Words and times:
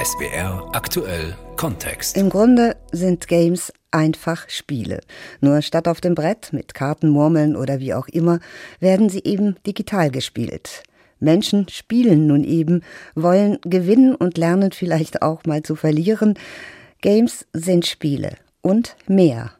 SWR 0.00 0.70
aktuell 0.74 1.34
Kontext. 1.56 2.16
Im 2.16 2.30
Grunde 2.30 2.76
sind 2.92 3.26
Games 3.26 3.72
einfach 3.90 4.48
Spiele. 4.48 5.00
Nur 5.40 5.60
statt 5.60 5.88
auf 5.88 6.00
dem 6.00 6.14
Brett 6.14 6.52
mit 6.52 6.72
Karten, 6.72 7.08
Murmeln 7.08 7.56
oder 7.56 7.80
wie 7.80 7.94
auch 7.94 8.06
immer, 8.06 8.38
werden 8.78 9.08
sie 9.08 9.24
eben 9.24 9.56
digital 9.66 10.12
gespielt. 10.12 10.84
Menschen 11.18 11.68
spielen 11.68 12.28
nun 12.28 12.44
eben, 12.44 12.84
wollen 13.16 13.58
gewinnen 13.62 14.14
und 14.14 14.38
lernen 14.38 14.70
vielleicht 14.70 15.20
auch 15.20 15.44
mal 15.46 15.64
zu 15.64 15.74
verlieren. 15.74 16.38
Games 17.00 17.44
sind 17.52 17.84
Spiele 17.84 18.36
und 18.62 18.94
mehr. 19.08 19.50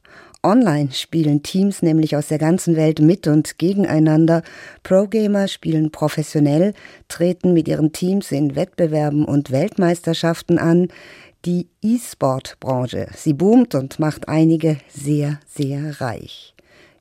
Online 0.43 0.93
spielen 0.93 1.43
Teams 1.43 1.83
nämlich 1.83 2.15
aus 2.15 2.29
der 2.29 2.39
ganzen 2.39 2.77
Welt 2.77 3.01
mit 3.01 3.27
und 3.27 3.59
gegeneinander. 3.59 4.43
Pro-Gamer 4.85 5.49
spielen 5.49 5.91
professionell, 5.91 6.75
treten 7.09 7.53
mit 7.53 7.67
ihren 7.67 7.93
Teams 7.93 8.31
in 8.31 8.55
Wettbewerben 8.55 9.25
und 9.25 9.51
Weltmeisterschaften 9.51 10.59
an. 10.59 10.89
Die 11.45 11.69
E-Sport-Branche, 11.83 13.09
sie 13.15 13.33
boomt 13.33 13.75
und 13.75 13.99
macht 13.99 14.29
einige 14.29 14.79
sehr, 14.89 15.41
sehr 15.47 16.01
reich. 16.01 16.55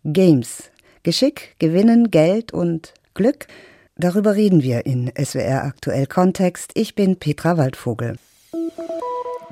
Games. 0.03 0.71
Geschick, 1.03 1.55
Gewinnen, 1.59 2.11
Geld 2.11 2.53
und 2.53 2.93
Glück. 3.13 3.47
Darüber 3.95 4.35
reden 4.35 4.61
wir 4.61 4.85
in 4.85 5.11
SWR 5.17 5.63
Aktuell 5.63 6.05
Kontext. 6.05 6.71
Ich 6.75 6.95
bin 6.95 7.17
Petra 7.17 7.57
Waldvogel. 7.57 8.17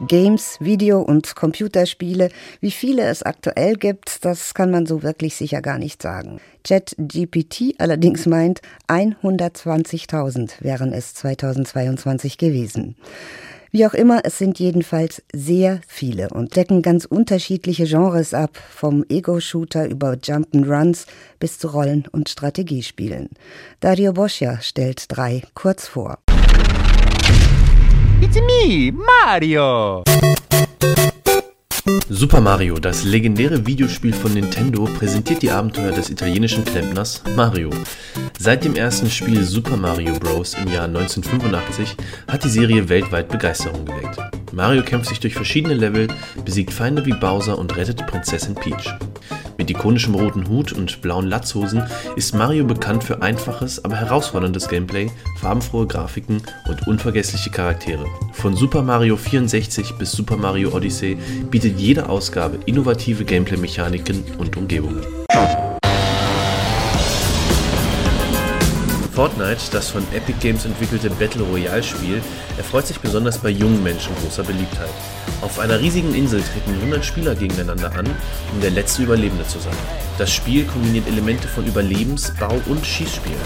Games, 0.08 0.58
Video- 0.60 1.02
und 1.02 1.36
Computerspiele, 1.36 2.30
wie 2.60 2.72
viele 2.72 3.04
es 3.04 3.24
aktuell 3.24 3.76
gibt, 3.76 4.26
das 4.26 4.54
kann 4.54 4.70
man 4.70 4.86
so 4.86 5.04
wirklich 5.04 5.36
sicher 5.36 5.62
gar 5.62 5.78
nicht 5.78 6.02
sagen. 6.02 6.42
ChatGPT 6.66 7.76
allerdings 7.78 8.26
meint, 8.26 8.62
120.000 8.90 10.62
wären 10.62 10.92
es 10.92 11.14
2022 11.14 12.38
gewesen. 12.38 12.96
Wie 13.72 13.86
auch 13.86 13.94
immer, 13.94 14.22
es 14.24 14.38
sind 14.38 14.60
jedenfalls 14.60 15.22
sehr 15.34 15.82
viele 15.88 16.30
und 16.30 16.56
decken 16.56 16.82
ganz 16.82 17.06
unterschiedliche 17.06 17.86
Genres 17.86 18.34
ab, 18.34 18.58
vom 18.58 19.06
Ego-Shooter 19.10 19.90
über 19.90 20.14
Jump'n'Runs 20.14 21.08
bis 21.40 21.60
zu 21.60 21.68
Rollen- 21.68 22.08
und 22.10 22.30
Strategiespielen. 22.30 23.30
Dario 23.82 24.14
Boscia 24.14 24.62
stellt 24.62 25.06
drei 25.10 25.44
kurz 25.54 25.88
vor. 25.88 26.20
It's 28.22 28.38
me, 28.38 28.92
Mario! 28.92 30.04
Super 32.08 32.40
Mario, 32.40 32.78
das 32.78 33.04
legendäre 33.04 33.66
Videospiel 33.66 34.14
von 34.14 34.32
Nintendo, 34.32 34.84
präsentiert 34.84 35.42
die 35.42 35.50
Abenteuer 35.50 35.92
des 35.92 36.12
italienischen 36.12 36.64
Klempners 36.64 37.24
Mario. 37.36 37.72
Seit 38.38 38.64
dem 38.64 38.76
ersten 38.76 39.10
Spiel 39.10 39.44
Super 39.44 39.76
Mario 39.76 40.14
Bros. 40.20 40.54
im 40.54 40.72
Jahr 40.72 40.86
1985 40.86 41.96
hat 42.28 42.44
die 42.44 42.50
Serie 42.50 42.90
weltweit 42.90 43.28
Begeisterung 43.30 43.86
geweckt. 43.86 44.20
Mario 44.52 44.84
kämpft 44.84 45.10
sich 45.10 45.20
durch 45.20 45.34
verschiedene 45.34 45.74
Level, 45.74 46.08
besiegt 46.46 46.72
Feinde 46.72 47.04
wie 47.08 47.14
Bowser 47.14 47.58
und 47.58 47.76
rettet 47.76 48.06
Prinzessin 48.06 48.54
Peach. 48.54 48.94
Mit 49.58 49.70
ikonischem 49.70 50.16
roten 50.16 50.48
Hut 50.50 50.74
und 50.74 51.02
blauen 51.02 51.28
Latzhosen 51.28 51.84
ist 52.16 52.36
Mario 52.36 52.66
bekannt 52.66 53.04
für 53.04 53.22
einfaches, 53.22 53.84
aber 53.84 53.96
herausforderndes 53.96 54.68
Gameplay, 54.68 55.10
farbenfrohe 55.40 55.88
Grafiken 55.88 56.42
und 56.68 56.88
unvergessliche 56.88 57.50
Charaktere. 57.52 58.06
Von 58.34 58.56
Super 58.56 58.82
Mario 58.82 59.16
64 59.16 59.94
bis 59.98 60.12
Super 60.12 60.36
Mario 60.38 60.74
Odyssey 60.74 61.18
bietet 61.50 61.80
jede 61.96 62.10
Ausgabe 62.10 62.60
innovative 62.66 63.24
Gameplay-Mechaniken 63.24 64.26
und 64.38 64.58
Umgebungen. 64.58 65.25
Fortnite, 69.16 69.72
das 69.72 69.92
von 69.92 70.04
Epic 70.14 70.40
Games 70.42 70.66
entwickelte 70.66 71.10
Battle 71.10 71.44
Royale 71.44 71.82
Spiel, 71.82 72.22
erfreut 72.58 72.86
sich 72.86 73.00
besonders 73.00 73.38
bei 73.38 73.50
jungen 73.50 73.82
Menschen 73.82 74.14
großer 74.22 74.44
Beliebtheit. 74.44 74.90
Auf 75.42 75.58
einer 75.58 75.80
riesigen 75.80 76.14
Insel 76.14 76.42
treten 76.42 76.78
100 76.82 77.06
Spieler 77.06 77.34
gegeneinander 77.34 77.94
an, 77.96 78.08
um 78.54 78.60
der 78.62 78.72
letzte 78.72 79.04
Überlebende 79.04 79.48
zu 79.48 79.60
sein. 79.60 79.76
Das 80.18 80.34
Spiel 80.34 80.66
kombiniert 80.66 81.08
Elemente 81.08 81.48
von 81.48 81.66
Überlebens-, 81.66 82.34
Bau- 82.38 82.62
und 82.66 82.86
Schießspielen. 82.86 83.40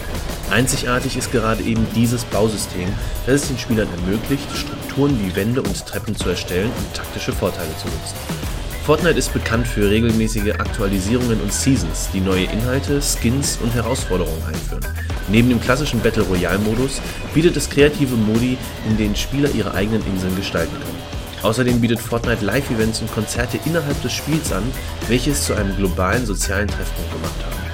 Einzigartig 0.50 1.16
ist 1.16 1.32
gerade 1.32 1.62
eben 1.62 1.86
dieses 1.94 2.26
Bausystem, 2.26 2.90
das 3.28 3.44
es 3.44 3.48
den 3.50 3.60
Spielern 3.60 3.88
ermöglicht, 4.00 4.50
Strukturen 4.56 5.20
wie 5.24 5.36
Wände 5.36 5.62
und 5.62 5.86
Treppen 5.86 6.16
zu 6.16 6.30
erstellen 6.30 6.72
und 6.76 6.94
taktische 6.96 7.32
Vorteile 7.32 7.78
zu 7.78 7.86
nutzen. 7.86 8.49
Fortnite 8.90 9.20
ist 9.20 9.34
bekannt 9.34 9.68
für 9.68 9.88
regelmäßige 9.88 10.54
Aktualisierungen 10.54 11.40
und 11.42 11.54
Seasons, 11.54 12.10
die 12.12 12.22
neue 12.22 12.46
Inhalte, 12.46 13.00
Skins 13.04 13.60
und 13.62 13.72
Herausforderungen 13.76 14.42
einführen. 14.48 14.84
Neben 15.28 15.48
dem 15.48 15.62
klassischen 15.62 16.00
Battle 16.00 16.24
Royale 16.24 16.58
Modus 16.58 17.00
bietet 17.36 17.56
es 17.56 17.70
kreative 17.70 18.16
Modi, 18.16 18.58
in 18.90 18.98
denen 18.98 19.16
Spieler 19.16 19.52
ihre 19.52 19.76
eigenen 19.76 20.04
Inseln 20.08 20.36
gestalten 20.36 20.74
können. 20.74 21.44
Außerdem 21.44 21.80
bietet 21.80 22.00
Fortnite 22.00 22.44
Live-Events 22.44 23.02
und 23.02 23.14
Konzerte 23.14 23.60
innerhalb 23.64 24.02
des 24.02 24.12
Spiels 24.12 24.52
an, 24.52 24.64
welche 25.08 25.30
es 25.30 25.46
zu 25.46 25.54
einem 25.54 25.78
globalen 25.78 26.26
sozialen 26.26 26.68
Treffpunkt 26.68 27.12
gemacht 27.12 27.46
haben. 27.46 27.69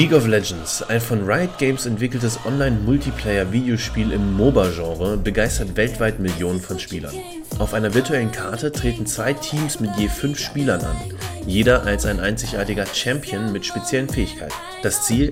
League 0.00 0.14
of 0.14 0.26
Legends, 0.26 0.82
ein 0.84 0.98
von 0.98 1.30
Riot 1.30 1.58
Games 1.58 1.84
entwickeltes 1.84 2.40
Online-Multiplayer-Videospiel 2.46 4.12
im 4.12 4.32
MOBA-Genre, 4.32 5.18
begeistert 5.18 5.76
weltweit 5.76 6.18
Millionen 6.18 6.58
von 6.58 6.78
Spielern. 6.78 7.14
Auf 7.58 7.74
einer 7.74 7.92
virtuellen 7.92 8.32
Karte 8.32 8.72
treten 8.72 9.04
zwei 9.04 9.34
Teams 9.34 9.78
mit 9.78 9.90
je 9.98 10.08
fünf 10.08 10.38
Spielern 10.38 10.80
an, 10.80 10.96
jeder 11.44 11.82
als 11.82 12.06
ein 12.06 12.18
einzigartiger 12.18 12.86
Champion 12.86 13.52
mit 13.52 13.66
speziellen 13.66 14.08
Fähigkeiten. 14.08 14.54
Das 14.82 15.04
Ziel? 15.04 15.28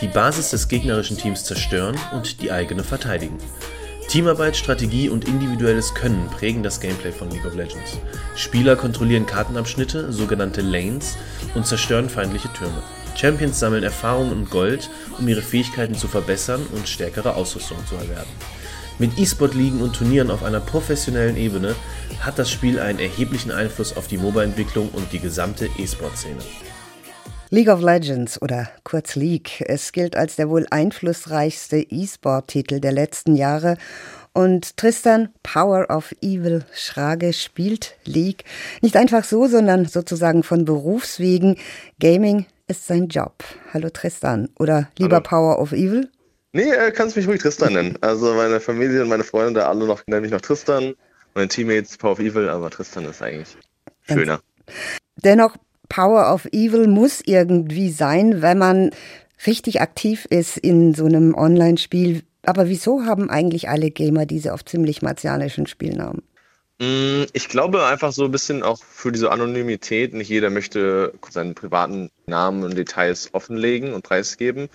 Die 0.00 0.08
Basis 0.08 0.50
des 0.50 0.66
gegnerischen 0.66 1.16
Teams 1.16 1.44
zerstören 1.44 1.94
und 2.12 2.42
die 2.42 2.50
eigene 2.50 2.82
verteidigen. 2.82 3.38
Teamarbeit, 4.08 4.56
Strategie 4.56 5.08
und 5.08 5.28
individuelles 5.28 5.94
Können 5.94 6.26
prägen 6.26 6.64
das 6.64 6.80
Gameplay 6.80 7.12
von 7.12 7.30
League 7.30 7.46
of 7.46 7.54
Legends. 7.54 8.00
Spieler 8.34 8.74
kontrollieren 8.74 9.26
Kartenabschnitte, 9.26 10.12
sogenannte 10.12 10.62
Lanes, 10.62 11.16
und 11.54 11.68
zerstören 11.68 12.08
feindliche 12.08 12.52
Türme. 12.52 12.82
Champions 13.18 13.58
sammeln 13.58 13.82
Erfahrung 13.82 14.30
und 14.30 14.48
Gold, 14.48 14.90
um 15.18 15.26
ihre 15.26 15.42
Fähigkeiten 15.42 15.94
zu 15.94 16.06
verbessern 16.06 16.64
und 16.72 16.88
stärkere 16.88 17.34
Ausrüstung 17.34 17.78
zu 17.86 17.96
erwerben. 17.96 18.30
Mit 19.00 19.18
E-Sport-Ligen 19.18 19.80
und 19.80 19.96
Turnieren 19.96 20.30
auf 20.30 20.44
einer 20.44 20.60
professionellen 20.60 21.36
Ebene 21.36 21.74
hat 22.20 22.38
das 22.38 22.50
Spiel 22.50 22.78
einen 22.78 23.00
erheblichen 23.00 23.50
Einfluss 23.50 23.96
auf 23.96 24.06
die 24.06 24.18
MOBA-Entwicklung 24.18 24.90
und 24.90 25.12
die 25.12 25.18
gesamte 25.18 25.68
E-Sport-Szene. 25.78 26.38
League 27.50 27.68
of 27.68 27.80
Legends 27.80 28.40
oder 28.40 28.68
kurz 28.84 29.16
League. 29.16 29.64
Es 29.66 29.90
gilt 29.90 30.14
als 30.14 30.36
der 30.36 30.48
wohl 30.48 30.66
einflussreichste 30.70 31.78
E-Sport-Titel 31.78 32.78
der 32.78 32.92
letzten 32.92 33.34
Jahre. 33.34 33.78
Und 34.32 34.76
Tristan 34.76 35.30
Power 35.42 35.86
of 35.90 36.14
Evil 36.20 36.64
Schrage 36.72 37.32
spielt 37.32 37.96
League 38.04 38.44
nicht 38.80 38.96
einfach 38.96 39.24
so, 39.24 39.48
sondern 39.48 39.86
sozusagen 39.86 40.44
von 40.44 40.64
Berufswegen. 40.64 41.56
Gaming 41.98 42.46
ist 42.68 42.86
sein 42.86 43.08
Job. 43.08 43.42
Hallo 43.72 43.90
Tristan. 43.90 44.48
Oder 44.58 44.88
lieber 44.98 45.16
Hallo. 45.16 45.24
Power 45.24 45.58
of 45.58 45.72
Evil? 45.72 46.10
Nee, 46.52 46.70
äh, 46.70 46.90
kannst 46.92 47.16
mich 47.16 47.26
ruhig 47.26 47.40
Tristan 47.40 47.72
nennen. 47.72 47.98
Also 48.00 48.34
meine 48.34 48.60
Familie 48.60 49.02
und 49.02 49.08
meine 49.08 49.24
Freunde 49.24 49.66
alle 49.66 49.86
noch 49.86 50.06
nennen 50.06 50.22
mich 50.22 50.30
noch 50.30 50.40
Tristan. 50.40 50.94
Meine 51.34 51.48
Teammates 51.48 51.96
Power 51.96 52.12
of 52.12 52.20
Evil, 52.20 52.48
aber 52.48 52.70
Tristan 52.70 53.04
ist 53.04 53.22
eigentlich 53.22 53.56
schöner. 54.06 54.40
Dennoch, 55.16 55.56
Power 55.88 56.32
of 56.32 56.46
Evil 56.52 56.86
muss 56.86 57.20
irgendwie 57.24 57.90
sein, 57.90 58.42
wenn 58.42 58.58
man 58.58 58.90
richtig 59.46 59.80
aktiv 59.80 60.26
ist 60.30 60.58
in 60.58 60.94
so 60.94 61.06
einem 61.06 61.34
Online-Spiel. 61.34 62.22
Aber 62.44 62.68
wieso 62.68 63.04
haben 63.04 63.30
eigentlich 63.30 63.68
alle 63.68 63.90
Gamer 63.90 64.26
diese 64.26 64.52
oft 64.52 64.68
ziemlich 64.68 65.02
martialischen 65.02 65.66
Spielnamen? 65.66 66.22
Mm, 66.80 67.24
ich 67.32 67.48
glaube 67.48 67.86
einfach 67.86 68.12
so 68.12 68.24
ein 68.24 68.30
bisschen 68.30 68.62
auch 68.62 68.82
für 68.82 69.10
diese 69.10 69.30
Anonymität. 69.30 70.14
Nicht 70.14 70.28
jeder 70.28 70.50
möchte 70.50 71.12
seinen 71.28 71.54
privaten 71.54 72.10
Namen 72.26 72.62
und 72.62 72.76
Details 72.76 73.30
offenlegen 73.32 73.92
und 73.94 74.02
preisgeben. 74.02 74.68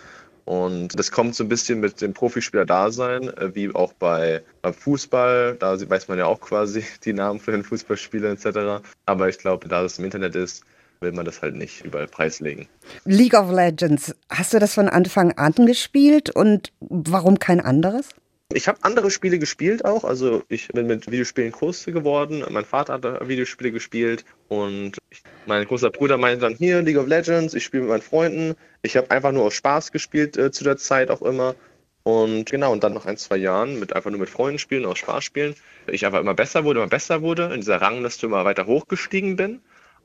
Und 0.46 1.00
das 1.00 1.12
kommt 1.12 1.36
so 1.36 1.46
ein 1.46 1.50
bisschen 1.50 1.80
mit 1.80 2.02
dem 2.02 2.14
Profispieler-Dasein, 2.14 3.30
äh, 3.30 3.56
wie 3.56 3.74
auch 3.74 3.94
bei, 3.94 4.44
beim 4.62 4.74
Fußball. 4.74 5.56
Da 5.58 5.90
weiß 5.90 6.10
man 6.10 6.18
ja 6.18 6.26
auch 6.26 6.42
quasi 6.42 6.84
die 7.06 7.14
Namen 7.14 7.40
von 7.40 7.54
den 7.54 7.64
Fußballspielern 7.64 8.38
etc. 8.38 8.86
Aber 9.06 9.30
ich 9.30 9.38
glaube, 9.38 9.68
da 9.70 9.82
das 9.82 10.00
im 10.00 10.06
Internet 10.06 10.36
ist, 10.36 10.64
will 11.00 11.14
man 11.14 11.26
das 11.26 11.42
halt 11.42 11.56
nicht 11.56 11.86
überall 11.86 12.08
preislegen. 12.08 12.68
League 13.06 13.34
of 13.34 13.52
Legends, 13.52 14.16
hast 14.30 14.54
du 14.54 14.60
das 14.60 14.74
von 14.74 14.90
Anfang 14.90 15.32
an 15.34 15.54
gespielt 15.66 16.30
und 16.30 16.72
warum 16.80 17.40
kein 17.40 17.62
anderes? 17.62 18.10
Ich 18.56 18.68
habe 18.68 18.78
andere 18.82 19.10
Spiele 19.10 19.40
gespielt 19.40 19.84
auch. 19.84 20.04
Also 20.04 20.44
ich 20.48 20.68
bin 20.68 20.86
mit 20.86 21.10
Videospielen 21.10 21.52
groß 21.52 21.86
geworden. 21.86 22.44
Mein 22.52 22.66
Vater 22.66 22.94
hat 22.94 23.28
Videospiele 23.28 23.72
gespielt 23.72 24.26
und 24.48 24.98
ich, 25.10 25.24
mein 25.48 25.66
großer 25.66 25.90
Bruder 25.90 26.18
meinte 26.18 26.42
dann 26.42 26.56
hier 26.56 26.82
League 26.84 26.98
of 26.98 27.08
Legends. 27.08 27.56
Ich 27.56 27.64
spiele 27.64 27.84
mit 27.84 27.90
meinen 27.90 28.02
Freunden. 28.04 28.56
Ich 28.84 28.96
habe 28.96 29.10
einfach 29.10 29.32
nur 29.32 29.46
aus 29.46 29.56
Spaß 29.56 29.92
gespielt 29.92 30.38
äh, 30.38 30.52
zu 30.52 30.64
der 30.64 30.78
Zeit 30.78 31.10
auch 31.10 31.24
immer. 31.24 31.56
Und 32.04 32.46
genau, 32.46 32.72
und 32.74 32.84
dann 32.84 32.94
nach 32.94 33.06
ein, 33.06 33.18
zwei 33.18 33.38
Jahren 33.38 33.80
mit 33.80 33.96
einfach 33.96 34.12
nur 34.12 34.20
mit 34.20 34.30
Freunden 34.30 34.60
spielen, 34.60 34.86
aus 34.86 35.00
Spaß 35.00 35.24
spielen, 35.24 35.56
ich 35.88 36.06
einfach 36.06 36.20
immer 36.20 36.34
besser 36.34 36.64
wurde, 36.66 36.82
immer 36.82 36.90
besser 36.90 37.22
wurde, 37.22 37.46
in 37.54 37.62
dieser 37.62 37.82
Rangliste 37.82 38.26
immer 38.26 38.44
weiter 38.46 38.68
hochgestiegen 38.68 39.36
bin. 39.36 39.62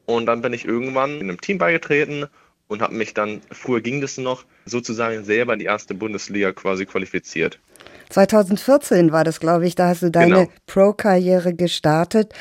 Und 0.07 0.27
dann 0.27 0.41
bin 0.41 0.55
ich 0.55 0.65
irgendwann 0.65 1.17
in 1.17 1.29
einem 1.29 1.41
Team 1.41 1.59
beigetreten 1.59 2.27
und 2.69 2.83
habe 2.83 2.95
mich 2.95 3.15
dann, 3.15 3.43
früher 3.51 3.81
ging 3.81 4.01
das 4.01 4.17
noch, 4.17 4.45
sozusagen 4.65 5.25
selber 5.25 5.55
in 5.55 5.59
die 5.59 5.65
erste 5.65 5.95
Bundesliga 5.95 6.53
quasi 6.53 6.87
qualifiziert. 6.87 7.59
2014 8.11 9.13
war 9.13 9.25
das, 9.25 9.41
glaube 9.41 9.67
ich, 9.67 9.75
da 9.75 9.89
hast 9.89 10.03
du 10.03 10.11
deine 10.11 10.35
genau. 10.35 10.49
Pro-Karriere 10.67 11.55
gestartet. 11.55 12.33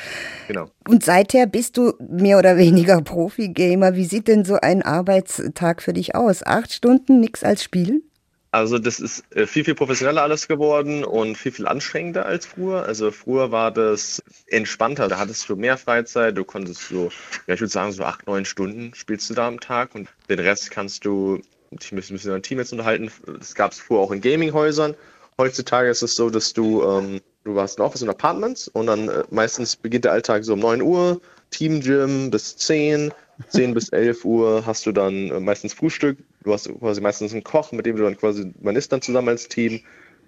Genau. 0.46 0.70
Und 0.88 1.04
seither 1.04 1.46
bist 1.46 1.76
du 1.76 1.94
mehr 1.98 2.38
oder 2.38 2.56
weniger 2.56 3.00
Profi-Gamer. 3.02 3.94
Wie 3.94 4.04
sieht 4.04 4.28
denn 4.28 4.44
so 4.44 4.56
ein 4.56 4.82
Arbeitstag 4.82 5.82
für 5.82 5.92
dich 5.92 6.14
aus? 6.14 6.42
Acht 6.44 6.72
Stunden, 6.72 7.20
nichts 7.20 7.44
als 7.44 7.62
Spielen? 7.62 8.02
Also 8.50 8.78
das 8.78 8.98
ist 8.98 9.24
äh, 9.36 9.46
viel, 9.46 9.64
viel 9.64 9.74
professioneller 9.74 10.22
alles 10.22 10.48
geworden 10.48 11.04
und 11.04 11.36
viel, 11.36 11.52
viel 11.52 11.68
anstrengender 11.68 12.24
als 12.24 12.46
früher. 12.46 12.84
Also 12.84 13.10
früher 13.10 13.50
war 13.50 13.70
das 13.70 14.22
entspannter. 14.46 15.08
Da 15.08 15.18
hattest 15.18 15.48
du 15.48 15.56
mehr 15.56 15.76
Freizeit. 15.76 16.36
Du 16.38 16.44
konntest 16.44 16.88
so, 16.88 17.10
ja, 17.46 17.54
ich 17.54 17.60
würde 17.60 17.72
sagen, 17.72 17.92
so 17.92 18.04
acht, 18.04 18.26
neun 18.26 18.46
Stunden 18.46 18.94
spielst 18.94 19.28
du 19.28 19.34
da 19.34 19.46
am 19.46 19.60
Tag 19.60 19.94
und 19.94 20.08
den 20.30 20.38
Rest 20.38 20.70
kannst 20.70 21.04
du 21.04 21.42
dich 21.70 21.92
ein 21.92 21.96
bisschen 21.96 22.16
mit 22.16 22.24
deinem 22.24 22.42
Team 22.42 22.58
jetzt 22.58 22.72
unterhalten. 22.72 23.10
Das 23.38 23.54
gab 23.54 23.72
es 23.72 23.80
früher 23.80 23.98
auch 23.98 24.12
in 24.12 24.22
Gaminghäusern. 24.22 24.94
Heutzutage 25.40 25.88
ist 25.88 26.02
es 26.02 26.16
so, 26.16 26.30
dass 26.30 26.52
du, 26.52 26.82
ähm, 26.82 27.20
du 27.44 27.60
hast 27.60 27.78
ein 27.78 27.82
Office 27.82 28.02
und 28.02 28.08
Apartments 28.08 28.66
und 28.68 28.86
dann 28.86 29.08
äh, 29.08 29.22
meistens 29.30 29.76
beginnt 29.76 30.04
der 30.04 30.12
Alltag 30.12 30.44
so 30.44 30.54
um 30.54 30.58
9 30.58 30.82
Uhr, 30.82 31.20
Team 31.50 31.80
Gym 31.80 32.30
bis 32.30 32.56
10, 32.56 33.12
10 33.48 33.74
bis 33.74 33.88
11 33.90 34.24
Uhr 34.24 34.66
hast 34.66 34.84
du 34.86 34.92
dann 34.92 35.30
äh, 35.30 35.40
meistens 35.40 35.74
Frühstück. 35.74 36.18
Du 36.42 36.52
hast 36.52 36.68
quasi 36.80 37.00
meistens 37.00 37.32
einen 37.32 37.44
Koch, 37.44 37.70
mit 37.70 37.86
dem 37.86 37.96
du 37.96 38.02
dann 38.02 38.16
quasi, 38.16 38.52
man 38.60 38.74
isst 38.74 38.92
dann 38.92 39.00
zusammen 39.00 39.28
als 39.28 39.48
Team. 39.48 39.80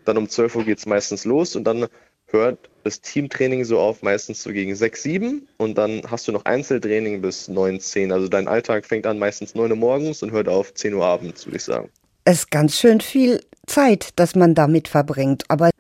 Dann 0.05 0.17
um 0.17 0.29
12 0.29 0.57
Uhr 0.57 0.65
geht 0.65 0.79
es 0.79 0.87
meistens 0.87 1.25
los 1.25 1.57
und 1.57 1.65
dann 1.65 1.89
hört 2.27 2.71
das 2.85 3.01
Teamtraining 3.01 3.65
so 3.65 3.81
auf, 3.81 4.03
meistens 4.03 4.43
so 4.43 4.53
gegen 4.53 4.75
6, 4.77 5.03
7 5.03 5.49
und 5.59 5.77
dann 5.77 6.03
hast 6.09 6.29
du 6.29 6.33
noch 6.33 6.45
Einzeltraining 6.45 7.21
bis 7.21 7.49
9, 7.49 7.81
10. 7.81 8.13
Also 8.13 8.29
dein 8.29 8.47
Alltag 8.47 8.87
fängt 8.87 9.07
an 9.07 9.19
meistens 9.19 9.57
9 9.57 9.73
Uhr 9.73 9.77
morgens 9.77 10.23
und 10.23 10.31
hört 10.31 10.49
auf 10.49 10.73
10 10.73 10.95
Uhr 10.95 11.05
abends, 11.05 11.47
würde 11.47 11.57
ich 11.57 11.65
sagen. 11.65 11.91
Es 12.25 12.41
ist 12.41 12.51
ganz 12.51 12.79
schön 12.79 13.01
viel 13.01 13.41
Zeit, 13.71 14.11
das 14.17 14.35
man 14.35 14.55
damit 14.55 14.89
verbringt. 14.89 15.45
Aber 15.49 15.71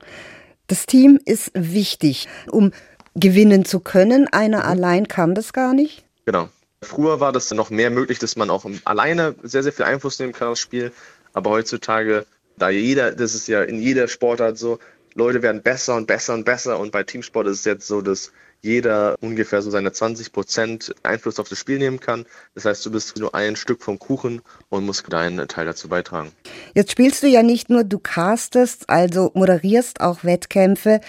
das 0.67 0.87
Team 0.87 1.19
ist 1.25 1.51
wichtig, 1.55 2.29
um 2.51 2.73
gewinnen 3.15 3.65
zu 3.65 3.81
können. 3.81 4.29
Einer 4.29 4.65
allein 4.65 5.09
kann 5.09 5.35
das 5.35 5.53
gar 5.53 5.75
nicht. 5.75 6.05
Genau. 6.25 6.49
Früher 6.83 7.21
war 7.21 7.33
das 7.33 7.51
noch 7.51 7.69
mehr 7.69 7.91
möglich, 7.91 8.19
dass 8.19 8.37
man 8.37 8.49
auch 8.49 8.65
alleine 8.85 9.35
sehr, 9.43 9.63
sehr 9.63 9.73
viel 9.73 9.85
Einfluss 9.85 10.19
nehmen 10.19 10.33
kann 10.33 10.49
aufs 10.49 10.61
Spiel. 10.61 10.93
Aber 11.35 11.51
heutzutage, 11.51 12.25
da 12.57 12.71
jeder, 12.71 13.13
das 13.13 13.35
ist 13.35 13.49
ja 13.49 13.63
in 13.63 13.81
jeder 13.81 14.09
Sportart 14.09 14.57
so, 14.57 14.79
Leute 15.15 15.43
werden 15.43 15.63
besser 15.63 15.97
und 15.97 16.07
besser 16.07 16.35
und 16.35 16.45
besser. 16.45 16.79
Und 16.79 16.93
bei 16.93 17.03
Teamsport 17.03 17.47
ist 17.47 17.61
es 17.61 17.65
jetzt 17.65 17.87
so, 17.87 18.01
dass 18.01 18.33
jeder 18.63 19.17
ungefähr 19.21 19.63
so 19.63 19.71
seine 19.71 19.93
20 19.93 20.33
Prozent 20.33 20.95
Einfluss 21.03 21.39
auf 21.39 21.49
das 21.49 21.59
Spiel 21.59 21.79
nehmen 21.79 22.01
kann. 22.01 22.27
Das 22.55 22.65
heißt, 22.65 22.85
du 22.85 22.91
bist 22.91 23.19
nur 23.19 23.35
ein 23.35 23.57
Stück 23.57 23.83
vom 23.83 23.99
Kuchen 23.99 24.43
und 24.69 24.85
musst 24.85 25.11
deinen 25.11 25.49
Teil 25.49 25.67
dazu 25.67 25.89
beitragen. 25.89 26.33
Jetzt 26.75 26.93
spielst 26.93 27.23
du 27.23 27.27
ja 27.27 27.43
nicht 27.43 27.71
nur, 27.71 27.85
du 27.85 27.99
castest, 27.99 28.89
also 28.89 29.31
moderierst 29.35 30.01
auch 30.01 30.25
Wettkämpfe. 30.25 31.01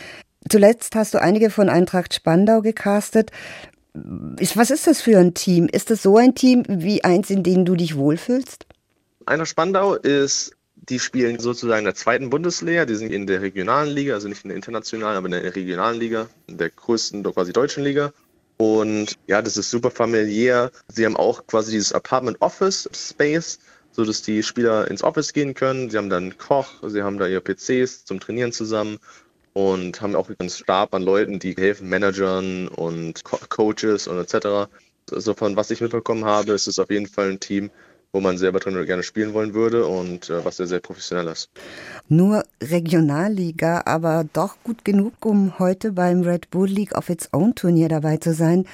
Zuletzt 0.49 0.95
hast 0.95 1.13
du 1.13 1.21
einige 1.21 1.49
von 1.49 1.69
Eintracht 1.69 2.13
Spandau 2.13 2.61
gecastet. 2.61 3.31
Was 3.93 4.71
ist 4.71 4.87
das 4.87 5.01
für 5.01 5.17
ein 5.17 5.33
Team? 5.33 5.67
Ist 5.67 5.91
das 5.91 6.01
so 6.01 6.17
ein 6.17 6.33
Team 6.33 6.63
wie 6.67 7.03
eins, 7.03 7.29
in 7.29 7.43
dem 7.43 7.65
du 7.65 7.75
dich 7.75 7.97
wohlfühlst? 7.97 8.65
Eintracht 9.25 9.49
Spandau 9.49 9.95
ist 9.95 10.55
die 10.89 10.99
spielen 10.99 11.39
sozusagen 11.39 11.79
in 11.79 11.85
der 11.85 11.95
zweiten 11.95 12.29
Bundesliga, 12.29 12.85
die 12.85 12.95
sind 12.95 13.11
in 13.11 13.27
der 13.27 13.41
regionalen 13.41 13.93
Liga, 13.93 14.15
also 14.15 14.27
nicht 14.27 14.43
in 14.43 14.49
der 14.49 14.55
internationalen, 14.55 15.17
aber 15.17 15.27
in 15.27 15.31
der 15.31 15.55
regionalen 15.55 15.99
Liga, 15.99 16.27
in 16.47 16.57
der 16.57 16.69
größten 16.69 17.23
quasi 17.23 17.53
deutschen 17.53 17.83
Liga. 17.83 18.11
Und 18.57 19.17
ja, 19.27 19.41
das 19.41 19.57
ist 19.57 19.69
super 19.69 19.91
familiär. 19.91 20.71
Sie 20.87 21.05
haben 21.05 21.17
auch 21.17 21.45
quasi 21.47 21.71
dieses 21.71 21.93
Apartment 21.93 22.41
Office 22.41 22.89
Space, 22.93 23.59
so 23.91 24.05
dass 24.05 24.21
die 24.21 24.43
Spieler 24.43 24.89
ins 24.89 25.03
Office 25.03 25.33
gehen 25.33 25.53
können. 25.53 25.89
Sie 25.89 25.97
haben 25.97 26.09
dann 26.09 26.23
einen 26.23 26.37
Koch, 26.37 26.67
sie 26.87 27.01
haben 27.03 27.17
da 27.17 27.27
ihre 27.27 27.41
PCs 27.41 28.05
zum 28.05 28.19
Trainieren 28.19 28.51
zusammen 28.51 28.99
und 29.53 30.01
haben 30.01 30.15
auch 30.15 30.29
einen 30.39 30.49
Stab 30.49 30.93
an 30.93 31.03
Leuten, 31.03 31.39
die 31.39 31.55
helfen, 31.55 31.89
Managern 31.89 32.67
und 32.67 33.23
Co 33.23 33.39
Coaches 33.49 34.07
und 34.07 34.17
etc. 34.17 34.69
Also 35.11 35.33
von 35.33 35.55
was 35.55 35.71
ich 35.71 35.81
mitbekommen 35.81 36.25
habe, 36.25 36.53
ist 36.53 36.67
es 36.67 36.79
auf 36.79 36.89
jeden 36.89 37.07
Fall 37.07 37.31
ein 37.31 37.39
Team, 37.39 37.69
wo 38.13 38.19
man 38.19 38.37
selber 38.37 38.59
drin 38.59 38.85
gerne 38.85 39.03
spielen 39.03 39.33
wollen 39.33 39.53
würde 39.53 39.85
und 39.85 40.29
äh, 40.29 40.43
was 40.43 40.57
sehr, 40.57 40.67
sehr 40.67 40.79
professionell 40.79 41.27
ist. 41.27 41.49
Nur 42.09 42.43
Regionalliga, 42.61 43.83
aber 43.85 44.25
doch 44.33 44.55
gut 44.63 44.83
genug, 44.83 45.13
um 45.25 45.57
heute 45.59 45.93
beim 45.93 46.21
Red 46.21 46.49
Bull 46.51 46.67
League 46.67 46.97
of 46.97 47.09
Its 47.09 47.29
Own 47.31 47.55
Turnier 47.55 47.89
dabei 47.89 48.17
zu 48.17 48.33
sein. 48.33 48.65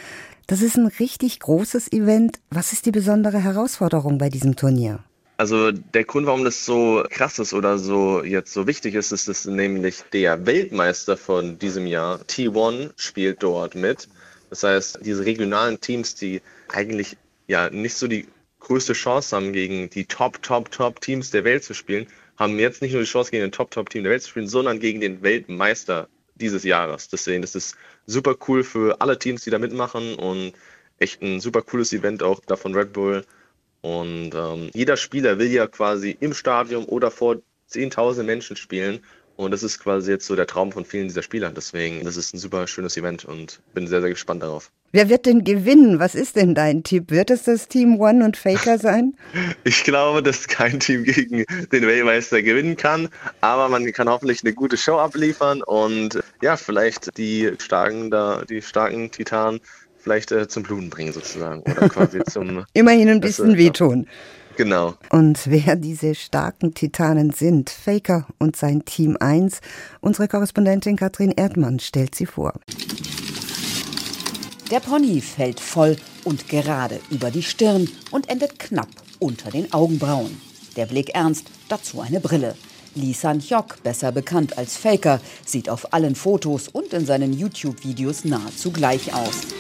Das 0.48 0.62
ist 0.62 0.78
ein 0.78 0.88
richtig 0.88 1.40
großes 1.40 1.92
Event. 1.92 2.40
Was 2.50 2.74
ist 2.74 2.86
die 2.86 2.92
besondere 2.92 3.40
Herausforderung 3.40 4.18
bei 4.18 4.30
diesem 4.30 4.56
Turnier? 4.56 5.04
Also 5.36 5.72
der 5.72 6.04
Grund, 6.04 6.26
warum 6.26 6.44
das 6.44 6.66
so 6.66 7.04
krass 7.12 7.38
ist 7.38 7.54
oder 7.54 7.78
so 7.78 8.24
jetzt 8.24 8.54
so 8.54 8.66
wichtig 8.66 8.96
ist, 8.96 9.12
ist, 9.12 9.28
dass 9.28 9.46
nämlich 9.46 10.04
der 10.12 10.48
Weltmeister 10.48 11.16
von 11.16 11.60
diesem 11.60 11.86
Jahr, 11.86 12.22
T1, 12.22 12.92
spielt 12.96 13.44
dort 13.44 13.76
mit. 13.76 14.08
Das 14.50 14.64
heißt, 14.64 15.00
diese 15.04 15.26
regionalen 15.26 15.80
Teams, 15.80 16.16
die 16.16 16.42
eigentlich 16.70 17.18
ja 17.48 17.70
nicht 17.70 17.94
so 17.96 18.08
die 18.08 18.26
größte 18.68 18.94
Chance 18.94 19.36
haben, 19.36 19.54
gegen 19.54 19.90
die 19.90 20.06
Top, 20.06 20.42
Top, 20.42 20.72
Top 20.72 21.00
Teams 21.00 21.32
der 21.32 21.46
Welt 21.46 21.64
zu 21.64 21.74
spielen, 21.74 22.08
haben 22.38 22.60
jetzt 22.60 22.82
nicht 22.82 22.92
nur 22.92 23.02
die 23.02 23.08
Chance, 23.08 23.32
gegen 23.32 23.44
den 23.44 23.52
Top, 23.52 23.72
Top 23.72 23.90
Team 23.90 24.04
der 24.04 24.12
Welt 24.12 24.24
zu 24.24 24.30
spielen, 24.30 24.48
sondern 24.48 24.80
gegen 24.80 25.00
den 25.00 25.24
Weltmeister 25.24 26.10
dieses 26.36 26.64
Jahres. 26.64 27.08
Deswegen 27.08 27.44
ist 27.44 27.56
es 27.56 27.76
super 28.06 28.36
cool 28.48 28.64
für 28.64 29.00
alle 29.00 29.18
Teams, 29.18 29.44
die 29.44 29.50
da 29.50 29.58
mitmachen 29.58 30.16
und 30.16 30.54
echt 31.00 31.22
ein 31.22 31.40
super 31.40 31.62
cooles 31.62 31.94
Event 31.94 32.22
auch 32.22 32.42
da 32.46 32.58
von 32.58 32.76
Red 32.76 32.92
Bull. 32.92 33.26
Und 33.82 34.32
ähm, 34.36 34.70
jeder 34.74 34.98
Spieler 34.98 35.40
will 35.40 35.52
ja 35.52 35.68
quasi 35.68 36.18
im 36.20 36.34
Stadion 36.34 36.84
oder 36.86 37.10
vor 37.10 37.38
10.000 37.72 38.24
Menschen 38.24 38.58
spielen. 38.58 39.00
Und 39.38 39.52
das 39.52 39.62
ist 39.64 39.80
quasi 39.80 40.12
jetzt 40.12 40.26
so 40.26 40.36
der 40.36 40.48
Traum 40.48 40.72
von 40.72 40.84
vielen 40.84 41.08
dieser 41.08 41.22
Spieler. 41.22 41.52
Deswegen, 41.56 42.04
das 42.04 42.18
ist 42.18 42.34
ein 42.34 42.40
super 42.40 42.68
schönes 42.68 42.98
Event 42.98 43.24
und 43.24 43.62
bin 43.74 43.88
sehr, 43.88 44.02
sehr 44.02 44.10
gespannt 44.10 44.42
darauf. 44.42 44.72
Wer 44.92 45.10
wird 45.10 45.28
denn 45.28 45.44
gewinnen? 45.44 46.00
Was 46.00 46.16
ist 46.16 46.38
denn 46.38 46.56
dein 46.56 46.82
Tipp? 46.82 47.12
Wird 47.12 47.30
es 47.30 47.44
das 47.44 47.68
Team 47.68 48.00
One 48.00 48.26
und 48.26 48.36
Faker 48.36 48.80
sein? 48.80 49.14
Ich 49.64 49.84
glaube, 49.84 50.24
dass 50.24 50.48
kein 50.48 50.80
Team 50.80 51.04
gegen 51.04 51.46
den 51.72 51.86
Weltmeister 51.86 52.42
gewinnen 52.42 52.78
kann, 52.78 53.10
aber 53.42 53.70
man 53.70 53.86
kann 53.94 54.10
hoffentlich 54.10 54.44
eine 54.44 54.54
gute 54.54 54.76
Show 54.76 54.98
abliefern 54.98 55.62
und 55.62 56.20
ja, 56.42 56.58
vielleicht 56.58 57.16
die 57.18 57.52
starken, 57.60 58.10
da, 58.10 58.44
die 58.50 58.62
starken 58.62 59.12
Titanen 59.12 59.60
vielleicht 60.00 60.32
äh, 60.32 60.48
zum 60.48 60.64
Bluten 60.64 60.90
bringen 60.90 61.12
sozusagen 61.14 61.62
oder 61.62 61.90
quasi 61.90 62.24
zum 62.30 62.66
immerhin 62.74 63.10
ein 63.10 63.20
bisschen 63.20 63.50
das, 63.50 63.58
wehtun. 63.58 64.08
Genau. 64.58 64.96
Und 65.12 65.40
wer 65.46 65.76
diese 65.76 66.16
starken 66.16 66.74
Titanen 66.74 67.32
sind, 67.32 67.70
Faker 67.70 68.26
und 68.40 68.56
sein 68.56 68.84
Team 68.86 69.16
1, 69.20 69.62
unsere 70.02 70.28
Korrespondentin 70.28 70.96
Katrin 70.98 71.32
Erdmann 71.32 71.80
stellt 71.80 72.16
sie 72.16 72.26
vor. 72.26 72.54
Der 74.72 74.80
Pony 74.80 75.22
fällt 75.22 75.60
voll 75.60 75.96
und 76.26 76.50
gerade 76.50 77.00
über 77.12 77.30
die 77.30 77.44
Stirn 77.44 77.88
und 78.12 78.30
endet 78.30 78.58
knapp 78.58 78.90
unter 79.20 79.52
den 79.52 79.72
Augenbrauen. 79.72 80.42
Der 80.76 80.88
Blick 80.88 81.16
ernst, 81.16 81.46
dazu 81.70 82.02
eine 82.02 82.20
Brille. 82.20 82.56
Lee 82.96 83.14
San-hyok, 83.14 83.84
besser 83.84 84.12
bekannt 84.12 84.58
als 84.58 84.76
Faker, 84.76 85.22
sieht 85.46 85.70
auf 85.70 85.94
allen 85.94 86.16
Fotos 86.16 86.68
und 86.68 86.94
in 86.94 87.06
seinen 87.06 87.32
YouTube-Videos 87.32 88.26
nahezu 88.26 88.72
gleich 88.72 89.14
aus. 89.14 89.57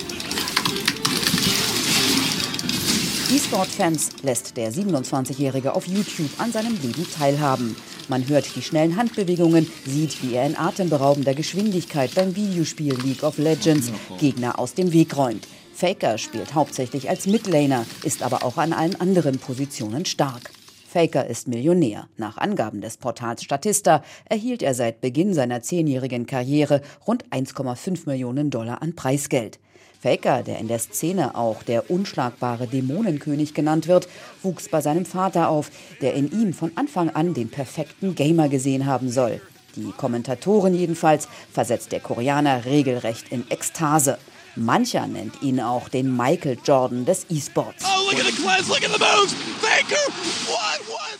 E-Sport-Fans 3.29 4.11
lässt 4.23 4.55
der 4.55 4.71
27-Jährige 4.71 5.75
auf 5.75 5.85
YouTube 5.85 6.29
an 6.37 6.53
seinem 6.53 6.79
Leben 6.81 7.05
teilhaben. 7.11 7.75
Man 8.07 8.25
hört 8.29 8.55
die 8.55 8.61
schnellen 8.61 8.95
Handbewegungen, 8.95 9.69
sieht, 9.85 10.23
wie 10.23 10.35
er 10.35 10.45
in 10.45 10.57
atemberaubender 10.57 11.33
Geschwindigkeit 11.33 12.15
beim 12.15 12.37
Videospiel 12.37 12.95
League 13.03 13.23
of 13.23 13.37
Legends 13.37 13.91
Gegner 14.17 14.57
aus 14.57 14.75
dem 14.75 14.93
Weg 14.93 15.17
räumt. 15.17 15.45
Faker 15.73 16.17
spielt 16.17 16.53
hauptsächlich 16.53 17.09
als 17.09 17.27
Midlaner, 17.27 17.85
ist 18.03 18.23
aber 18.23 18.45
auch 18.45 18.57
an 18.57 18.71
allen 18.71 18.95
anderen 18.95 19.39
Positionen 19.39 20.05
stark. 20.05 20.49
Faker 20.87 21.27
ist 21.27 21.49
Millionär. 21.49 22.07
Nach 22.15 22.37
Angaben 22.37 22.79
des 22.79 22.95
Portals 22.95 23.43
Statista 23.43 24.05
erhielt 24.23 24.63
er 24.63 24.73
seit 24.73 25.01
Beginn 25.01 25.33
seiner 25.33 25.61
zehnjährigen 25.61 26.27
Karriere 26.27 26.81
rund 27.05 27.25
1,5 27.27 28.07
Millionen 28.07 28.51
Dollar 28.51 28.81
an 28.81 28.95
Preisgeld. 28.95 29.59
Faker, 30.07 30.41
der 30.41 30.59
in 30.59 30.69
der 30.69 30.79
Szene 30.79 31.35
auch 31.35 31.63
der 31.63 31.91
unschlagbare 31.91 32.65
Dämonenkönig 32.65 33.53
genannt 33.53 33.89
wird, 33.89 34.07
wuchs 34.41 34.69
bei 34.69 34.79
seinem 34.79 35.05
Vater 35.05 35.49
auf, 35.49 35.69
der 35.99 36.13
in 36.13 36.31
ihm 36.31 36.53
von 36.53 36.71
Anfang 36.75 37.09
an 37.09 37.33
den 37.33 37.49
perfekten 37.49 38.15
Gamer 38.15 38.47
gesehen 38.47 38.85
haben 38.85 39.09
soll. 39.09 39.41
Die 39.75 39.91
Kommentatoren 39.91 40.73
jedenfalls 40.73 41.27
versetzt 41.51 41.91
der 41.91 41.99
Koreaner 41.99 42.63
regelrecht 42.63 43.25
in 43.31 43.51
Ekstase. 43.51 44.17
Mancher 44.55 45.07
nennt 45.07 45.41
ihn 45.41 45.59
auch 45.59 45.89
den 45.89 46.15
Michael 46.15 46.57
Jordan 46.63 47.03
des 47.03 47.25
E-Sports. 47.29 47.83
Oh, 47.85 48.09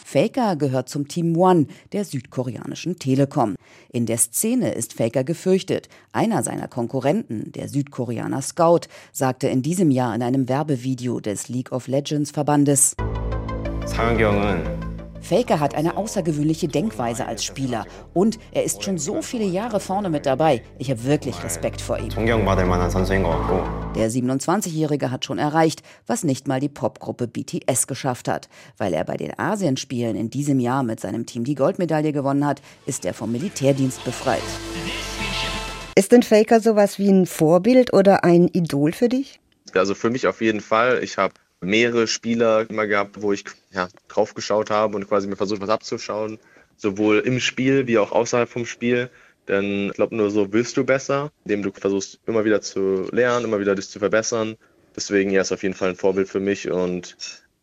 Faker 0.07 0.55
gehört 0.55 0.87
zum 0.87 1.09
Team 1.09 1.35
One 1.35 1.67
der 1.91 2.05
südkoreanischen 2.05 2.97
Telekom. 2.97 3.55
In 3.89 4.05
der 4.05 4.17
Szene 4.17 4.71
ist 4.71 4.93
Faker 4.93 5.25
gefürchtet. 5.25 5.89
Einer 6.13 6.43
seiner 6.43 6.69
Konkurrenten, 6.69 7.51
der 7.51 7.67
Südkoreaner 7.67 8.41
Scout, 8.41 8.87
sagte 9.11 9.49
in 9.49 9.63
diesem 9.63 9.91
Jahr 9.91 10.15
in 10.15 10.23
einem 10.23 10.47
Werbevideo 10.47 11.19
des 11.19 11.49
League 11.49 11.73
of 11.73 11.87
Legends 11.87 12.31
Verbandes, 12.31 12.95
Faker 15.21 15.59
hat 15.59 15.75
eine 15.75 15.97
außergewöhnliche 15.97 16.67
Denkweise 16.67 17.25
als 17.25 17.43
Spieler 17.43 17.85
und 18.13 18.39
er 18.51 18.63
ist 18.63 18.83
schon 18.83 18.97
so 18.97 19.21
viele 19.21 19.45
Jahre 19.45 19.79
vorne 19.79 20.09
mit 20.09 20.25
dabei. 20.25 20.61
Ich 20.77 20.89
habe 20.89 21.03
wirklich 21.03 21.43
Respekt 21.43 21.81
vor 21.81 21.99
ihm. 21.99 22.09
Der 22.09 24.11
27-Jährige 24.11 25.11
hat 25.11 25.25
schon 25.25 25.39
erreicht, 25.39 25.81
was 26.05 26.23
nicht 26.23 26.47
mal 26.47 26.59
die 26.59 26.69
Popgruppe 26.69 27.27
BTS 27.27 27.87
geschafft 27.87 28.27
hat. 28.27 28.49
Weil 28.77 28.93
er 28.93 29.03
bei 29.03 29.17
den 29.17 29.37
Asienspielen 29.37 30.15
in 30.15 30.29
diesem 30.29 30.59
Jahr 30.59 30.83
mit 30.83 30.99
seinem 30.99 31.25
Team 31.25 31.43
die 31.43 31.55
Goldmedaille 31.55 32.13
gewonnen 32.13 32.45
hat, 32.45 32.61
ist 32.85 33.05
er 33.05 33.13
vom 33.13 33.31
Militärdienst 33.31 34.03
befreit. 34.03 34.41
Ist 35.95 36.11
denn 36.11 36.23
Faker 36.23 36.59
sowas 36.59 36.99
wie 36.99 37.09
ein 37.09 37.25
Vorbild 37.25 37.93
oder 37.93 38.23
ein 38.23 38.47
Idol 38.49 38.91
für 38.91 39.09
dich? 39.09 39.39
Also 39.73 39.95
für 39.95 40.09
mich 40.09 40.27
auf 40.27 40.41
jeden 40.41 40.61
Fall. 40.61 41.03
Ich 41.03 41.17
habe 41.17 41.33
mehrere 41.61 42.07
Spieler 42.07 42.69
immer 42.69 42.87
gehabt, 42.87 43.21
wo 43.21 43.33
ich 43.33 43.43
ja, 43.71 43.89
drauf 44.07 44.33
geschaut 44.33 44.69
habe 44.69 44.95
und 44.95 45.07
quasi 45.07 45.27
mir 45.27 45.35
versucht, 45.35 45.61
was 45.61 45.69
abzuschauen. 45.69 46.39
Sowohl 46.75 47.19
im 47.19 47.39
Spiel 47.39 47.87
wie 47.87 47.97
auch 47.97 48.11
außerhalb 48.11 48.49
vom 48.49 48.65
Spiel. 48.65 49.09
Denn 49.47 49.87
ich 49.87 49.93
glaube, 49.93 50.15
nur 50.15 50.29
so 50.29 50.51
wirst 50.53 50.77
du 50.77 50.83
besser, 50.83 51.31
indem 51.45 51.63
du 51.63 51.71
versuchst, 51.71 52.19
immer 52.27 52.45
wieder 52.45 52.61
zu 52.61 53.07
lernen, 53.11 53.45
immer 53.45 53.59
wieder 53.59 53.75
dich 53.75 53.89
zu 53.89 53.99
verbessern. 53.99 54.57
Deswegen 54.95 55.31
ja, 55.31 55.41
ist 55.41 55.51
auf 55.51 55.63
jeden 55.63 55.75
Fall 55.75 55.89
ein 55.89 55.95
Vorbild 55.95 56.27
für 56.27 56.39
mich 56.39 56.69
und 56.69 57.15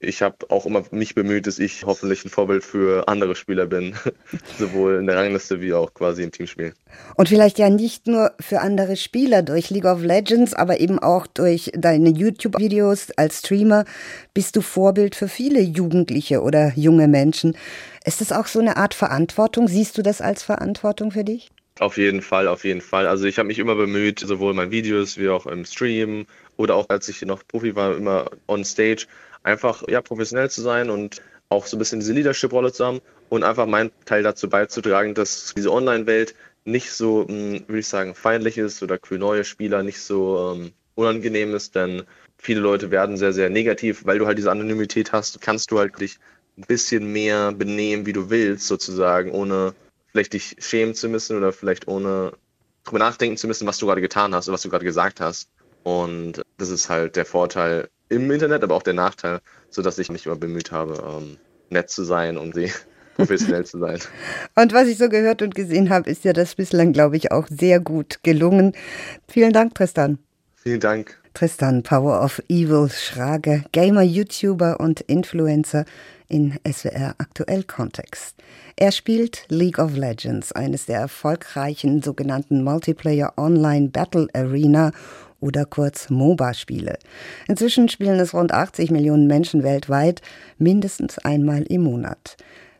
ich 0.04 0.22
habe 0.22 0.36
auch 0.50 0.66
immer 0.66 0.84
mich 0.90 1.14
bemüht, 1.14 1.46
dass 1.46 1.58
ich 1.58 1.84
hoffentlich 1.84 2.24
ein 2.24 2.28
Vorbild 2.28 2.64
für 2.64 3.08
andere 3.08 3.34
Spieler 3.34 3.66
bin, 3.66 3.94
sowohl 4.58 4.96
in 4.96 5.06
der 5.06 5.16
Rangliste 5.16 5.60
wie 5.60 5.72
auch 5.72 5.92
quasi 5.94 6.22
im 6.22 6.32
Teamspiel. 6.32 6.74
Und 7.16 7.28
vielleicht 7.28 7.58
ja 7.58 7.70
nicht 7.70 8.06
nur 8.06 8.32
für 8.40 8.60
andere 8.60 8.96
Spieler 8.96 9.42
durch 9.42 9.70
League 9.70 9.84
of 9.84 10.02
Legends, 10.02 10.54
aber 10.54 10.80
eben 10.80 10.98
auch 10.98 11.26
durch 11.26 11.72
deine 11.74 12.10
YouTube-Videos 12.10 13.12
als 13.16 13.40
Streamer 13.40 13.84
bist 14.32 14.56
du 14.56 14.60
Vorbild 14.60 15.14
für 15.14 15.28
viele 15.28 15.60
Jugendliche 15.60 16.42
oder 16.42 16.72
junge 16.76 17.08
Menschen. 17.08 17.56
Ist 18.04 18.20
das 18.20 18.32
auch 18.32 18.46
so 18.46 18.60
eine 18.60 18.76
Art 18.76 18.94
Verantwortung? 18.94 19.68
Siehst 19.68 19.96
du 19.98 20.02
das 20.02 20.20
als 20.20 20.42
Verantwortung 20.42 21.10
für 21.10 21.24
dich? 21.24 21.50
Auf 21.80 21.96
jeden 21.96 22.22
Fall, 22.22 22.46
auf 22.46 22.64
jeden 22.64 22.80
Fall. 22.80 23.08
Also 23.08 23.24
ich 23.24 23.38
habe 23.38 23.48
mich 23.48 23.58
immer 23.58 23.74
bemüht, 23.74 24.20
sowohl 24.20 24.50
in 24.50 24.56
meinen 24.56 24.70
Videos 24.70 25.18
wie 25.18 25.28
auch 25.28 25.46
im 25.46 25.64
Stream 25.64 26.26
oder 26.56 26.76
auch 26.76 26.88
als 26.88 27.08
ich 27.08 27.22
noch 27.22 27.42
Profi 27.46 27.74
war, 27.74 27.96
immer 27.96 28.30
on 28.46 28.64
stage, 28.64 29.06
einfach 29.44 29.84
ja, 29.88 30.02
professionell 30.02 30.50
zu 30.50 30.60
sein 30.60 30.90
und 30.90 31.22
auch 31.48 31.66
so 31.66 31.76
ein 31.76 31.78
bisschen 31.78 32.00
diese 32.00 32.12
Leadership-Rolle 32.12 32.72
zu 32.72 32.84
haben 32.84 33.00
und 33.28 33.44
einfach 33.44 33.66
meinen 33.66 33.92
Teil 34.04 34.22
dazu 34.22 34.48
beizutragen, 34.48 35.14
dass 35.14 35.52
diese 35.56 35.70
Online-Welt 35.70 36.34
nicht 36.64 36.90
so, 36.90 37.26
hm, 37.28 37.64
würde 37.68 37.78
ich 37.78 37.86
sagen, 37.88 38.14
feindlich 38.14 38.58
ist 38.58 38.82
oder 38.82 38.98
für 39.02 39.18
neue 39.18 39.44
Spieler 39.44 39.82
nicht 39.82 40.00
so 40.00 40.54
ähm, 40.54 40.72
unangenehm 40.94 41.54
ist, 41.54 41.74
denn 41.74 42.02
viele 42.38 42.60
Leute 42.60 42.90
werden 42.90 43.16
sehr, 43.16 43.32
sehr 43.32 43.50
negativ, 43.50 44.04
weil 44.06 44.18
du 44.18 44.26
halt 44.26 44.38
diese 44.38 44.50
Anonymität 44.50 45.12
hast, 45.12 45.40
kannst 45.40 45.70
du 45.70 45.78
halt 45.78 46.00
dich 46.00 46.18
ein 46.56 46.64
bisschen 46.66 47.12
mehr 47.12 47.52
benehmen, 47.52 48.06
wie 48.06 48.12
du 48.12 48.30
willst, 48.30 48.66
sozusagen, 48.66 49.30
ohne 49.30 49.74
vielleicht 50.12 50.32
dich 50.32 50.56
schämen 50.58 50.94
zu 50.94 51.08
müssen 51.08 51.36
oder 51.36 51.52
vielleicht 51.52 51.88
ohne 51.88 52.32
drüber 52.84 52.98
nachdenken 52.98 53.36
zu 53.36 53.46
müssen, 53.46 53.66
was 53.66 53.78
du 53.78 53.86
gerade 53.86 54.00
getan 54.00 54.34
hast 54.34 54.48
oder 54.48 54.54
was 54.54 54.62
du 54.62 54.68
gerade 54.68 54.84
gesagt 54.84 55.20
hast. 55.20 55.48
Und 55.82 56.42
das 56.56 56.70
ist 56.70 56.88
halt 56.88 57.16
der 57.16 57.26
Vorteil 57.26 57.88
im 58.08 58.30
Internet, 58.30 58.62
aber 58.62 58.74
auch 58.74 58.82
der 58.82 58.94
Nachteil, 58.94 59.40
sodass 59.70 59.98
ich 59.98 60.10
mich 60.10 60.26
immer 60.26 60.36
bemüht 60.36 60.72
habe, 60.72 61.02
ähm, 61.06 61.36
nett 61.70 61.90
zu 61.90 62.04
sein 62.04 62.36
und 62.36 62.54
sie 62.54 62.70
professionell 63.16 63.64
zu 63.64 63.78
sein. 63.78 63.98
Und 64.54 64.72
was 64.72 64.88
ich 64.88 64.98
so 64.98 65.08
gehört 65.08 65.42
und 65.42 65.54
gesehen 65.54 65.90
habe, 65.90 66.10
ist 66.10 66.24
ja 66.24 66.32
das 66.32 66.54
bislang, 66.54 66.92
glaube 66.92 67.16
ich, 67.16 67.32
auch 67.32 67.46
sehr 67.48 67.80
gut 67.80 68.20
gelungen. 68.22 68.72
Vielen 69.28 69.52
Dank, 69.52 69.74
Tristan. 69.74 70.18
Vielen 70.54 70.80
Dank. 70.80 71.18
Tristan 71.34 71.82
Power 71.82 72.22
of 72.22 72.40
Evil 72.48 72.88
Schrage, 72.88 73.64
Gamer, 73.72 74.02
YouTuber 74.02 74.78
und 74.78 75.00
Influencer 75.00 75.84
in 76.28 76.58
SWR 76.64 77.16
Aktuell 77.18 77.64
Kontext. 77.64 78.36
Er 78.76 78.92
spielt 78.92 79.44
League 79.48 79.78
of 79.78 79.96
Legends, 79.96 80.52
eines 80.52 80.86
der 80.86 81.00
erfolgreichen 81.00 82.02
sogenannten 82.02 82.62
Multiplayer 82.62 83.34
Online 83.36 83.88
Battle 83.88 84.28
Arena 84.32 84.92
oder 85.44 85.66
kurz 85.66 86.08
MOBA-Spiele. 86.08 86.98
Inzwischen 87.46 87.88
spielen 87.90 88.18
es 88.18 88.32
rund 88.32 88.52
80 88.52 88.90
Millionen 88.90 89.26
Menschen 89.26 89.62
weltweit, 89.62 90.22
mindestens 90.56 91.18
einmal 91.18 91.62
im 91.64 91.82
Monat. 91.82 92.36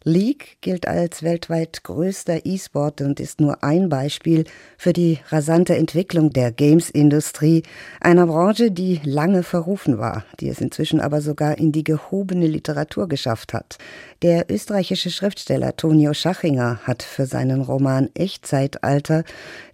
League 0.07 0.59
gilt 0.61 0.87
als 0.87 1.23
weltweit 1.23 1.83
größter 1.83 2.45
E-Sport 2.45 3.01
und 3.01 3.21
ist 3.21 3.41
nur 3.41 3.65
ein 3.65 3.89
Beispiel 3.89 4.45
für 4.77 4.93
die 4.93 5.19
rasante 5.29 5.75
Entwicklung 5.75 6.31
der 6.31 6.53
Games-Industrie, 6.53 7.63
einer 8.01 8.27
Branche, 8.27 8.71
die 8.71 9.01
lange 9.03 9.43
verrufen 9.43 9.99
war, 9.99 10.27
die 10.41 10.49
es 10.49 10.61
inzwischen 10.61 11.01
aber 11.01 11.23
sogar 11.23 11.57
in 11.57 11.73
die 11.73 11.85
gehobene 11.85 12.47
Literatur 12.47 13.09
geschafft 13.09 13.55
hat. 13.55 13.79
Der 14.21 14.51
österreichische 14.51 15.11
Schriftsteller 15.11 15.75
Tonio 15.77 16.13
Schachinger 16.13 16.81
hat 16.85 17.03
für 17.03 17.25
seinen 17.25 17.63
Roman 17.63 18.11
Echtzeitalter 18.13 19.25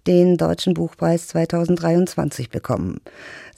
den 0.07 0.37
Deutschen 0.37 0.73
Buchpreis 0.73 1.27
2023 1.27 2.49
bekommen. 2.49 3.01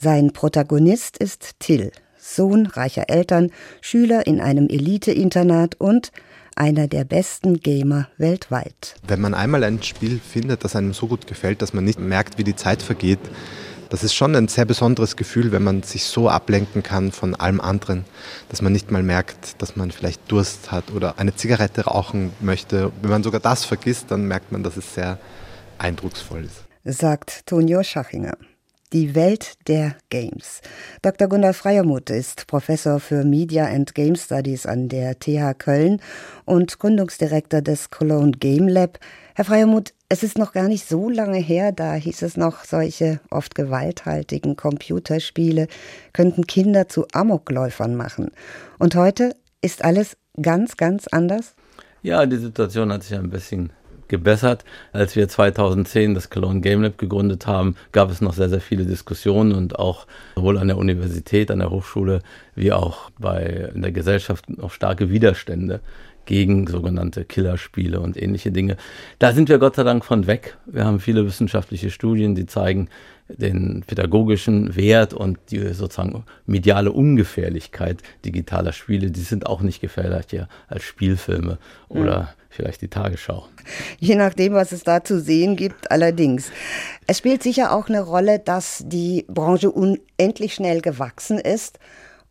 Sein 0.00 0.32
Protagonist 0.32 1.18
ist 1.18 1.60
Till, 1.60 1.92
Sohn 2.24 2.66
reicher 2.66 3.10
Eltern, 3.10 3.50
Schüler 3.82 4.26
in 4.26 4.40
einem 4.40 4.68
Elite-Internat 4.68 5.74
und 5.78 6.10
einer 6.56 6.88
der 6.88 7.04
besten 7.04 7.60
Gamer 7.60 8.08
weltweit. 8.16 8.94
Wenn 9.06 9.20
man 9.20 9.34
einmal 9.34 9.62
ein 9.64 9.82
Spiel 9.82 10.20
findet, 10.20 10.64
das 10.64 10.74
einem 10.74 10.94
so 10.94 11.06
gut 11.06 11.26
gefällt, 11.26 11.60
dass 11.60 11.74
man 11.74 11.84
nicht 11.84 11.98
merkt, 11.98 12.38
wie 12.38 12.44
die 12.44 12.56
Zeit 12.56 12.82
vergeht, 12.82 13.18
das 13.90 14.02
ist 14.02 14.14
schon 14.14 14.34
ein 14.34 14.48
sehr 14.48 14.64
besonderes 14.64 15.16
Gefühl, 15.16 15.52
wenn 15.52 15.62
man 15.62 15.82
sich 15.82 16.04
so 16.04 16.28
ablenken 16.28 16.82
kann 16.82 17.12
von 17.12 17.34
allem 17.34 17.60
anderen, 17.60 18.04
dass 18.48 18.62
man 18.62 18.72
nicht 18.72 18.90
mal 18.90 19.02
merkt, 19.02 19.60
dass 19.60 19.76
man 19.76 19.90
vielleicht 19.90 20.32
Durst 20.32 20.72
hat 20.72 20.90
oder 20.92 21.18
eine 21.18 21.36
Zigarette 21.36 21.82
rauchen 21.82 22.32
möchte. 22.40 22.90
Wenn 23.02 23.10
man 23.10 23.22
sogar 23.22 23.40
das 23.40 23.64
vergisst, 23.64 24.10
dann 24.10 24.26
merkt 24.26 24.50
man, 24.50 24.62
dass 24.62 24.76
es 24.76 24.94
sehr 24.94 25.18
eindrucksvoll 25.78 26.44
ist. 26.44 26.64
Sagt 26.84 27.46
Tonio 27.46 27.82
Schachinger. 27.82 28.36
Die 28.94 29.16
Welt 29.16 29.54
der 29.66 29.96
Games. 30.08 30.60
Dr. 31.02 31.26
Gunnar 31.26 31.52
Freiermuth 31.52 32.10
ist 32.10 32.46
Professor 32.46 33.00
für 33.00 33.24
Media 33.24 33.66
and 33.66 33.92
Game 33.92 34.14
Studies 34.14 34.66
an 34.66 34.88
der 34.88 35.18
TH 35.18 35.58
Köln 35.58 36.00
und 36.44 36.78
Gründungsdirektor 36.78 37.60
des 37.60 37.90
Cologne 37.90 38.30
Game 38.30 38.68
Lab. 38.68 39.00
Herr 39.34 39.46
Freiermuth, 39.46 39.94
es 40.08 40.22
ist 40.22 40.38
noch 40.38 40.52
gar 40.52 40.68
nicht 40.68 40.88
so 40.88 41.10
lange 41.10 41.38
her, 41.38 41.72
da 41.72 41.94
hieß 41.94 42.22
es 42.22 42.36
noch, 42.36 42.62
solche 42.62 43.18
oft 43.30 43.56
gewalthaltigen 43.56 44.54
Computerspiele 44.54 45.66
könnten 46.12 46.46
Kinder 46.46 46.88
zu 46.88 47.04
Amokläufern 47.12 47.96
machen. 47.96 48.30
Und 48.78 48.94
heute 48.94 49.34
ist 49.60 49.84
alles 49.84 50.16
ganz, 50.40 50.76
ganz 50.76 51.08
anders? 51.08 51.56
Ja, 52.02 52.26
die 52.26 52.36
Situation 52.36 52.92
hat 52.92 53.02
sich 53.02 53.18
ein 53.18 53.30
bisschen 53.30 53.72
gebessert. 54.08 54.64
Als 54.92 55.16
wir 55.16 55.28
2010 55.28 56.14
das 56.14 56.30
Cologne 56.30 56.60
Game 56.60 56.82
Lab 56.82 56.98
gegründet 56.98 57.46
haben, 57.46 57.76
gab 57.92 58.10
es 58.10 58.20
noch 58.20 58.34
sehr, 58.34 58.48
sehr 58.48 58.60
viele 58.60 58.84
Diskussionen 58.84 59.52
und 59.52 59.78
auch 59.78 60.06
sowohl 60.36 60.58
an 60.58 60.68
der 60.68 60.78
Universität, 60.78 61.50
an 61.50 61.60
der 61.60 61.70
Hochschule, 61.70 62.20
wie 62.54 62.72
auch 62.72 63.10
bei, 63.18 63.70
in 63.74 63.82
der 63.82 63.92
Gesellschaft 63.92 64.48
noch 64.48 64.70
starke 64.70 65.10
Widerstände 65.10 65.80
gegen 66.26 66.66
sogenannte 66.66 67.24
Killerspiele 67.24 68.00
und 68.00 68.20
ähnliche 68.20 68.52
Dinge. 68.52 68.76
Da 69.18 69.32
sind 69.32 69.48
wir 69.48 69.58
Gott 69.58 69.76
sei 69.76 69.82
Dank 69.82 70.04
von 70.04 70.26
weg. 70.26 70.56
Wir 70.66 70.84
haben 70.84 71.00
viele 71.00 71.26
wissenschaftliche 71.26 71.90
Studien, 71.90 72.34
die 72.34 72.46
zeigen 72.46 72.88
den 73.28 73.82
pädagogischen 73.86 74.76
Wert 74.76 75.14
und 75.14 75.38
die 75.50 75.72
sozusagen 75.72 76.24
mediale 76.46 76.92
Ungefährlichkeit 76.92 78.02
digitaler 78.24 78.72
Spiele. 78.72 79.10
Die 79.10 79.20
sind 79.20 79.46
auch 79.46 79.62
nicht 79.62 79.80
gefährlicher 79.80 80.48
als 80.68 80.84
Spielfilme 80.84 81.58
oder 81.88 82.20
mhm. 82.20 82.26
vielleicht 82.50 82.82
die 82.82 82.88
Tagesschau. 82.88 83.46
Je 83.98 84.16
nachdem, 84.16 84.52
was 84.52 84.72
es 84.72 84.84
da 84.84 85.02
zu 85.02 85.20
sehen 85.20 85.56
gibt, 85.56 85.90
allerdings. 85.90 86.50
Es 87.06 87.18
spielt 87.18 87.42
sicher 87.42 87.72
auch 87.72 87.88
eine 87.88 88.02
Rolle, 88.02 88.40
dass 88.40 88.84
die 88.86 89.24
Branche 89.28 89.70
unendlich 89.70 90.54
schnell 90.54 90.82
gewachsen 90.82 91.38
ist 91.38 91.78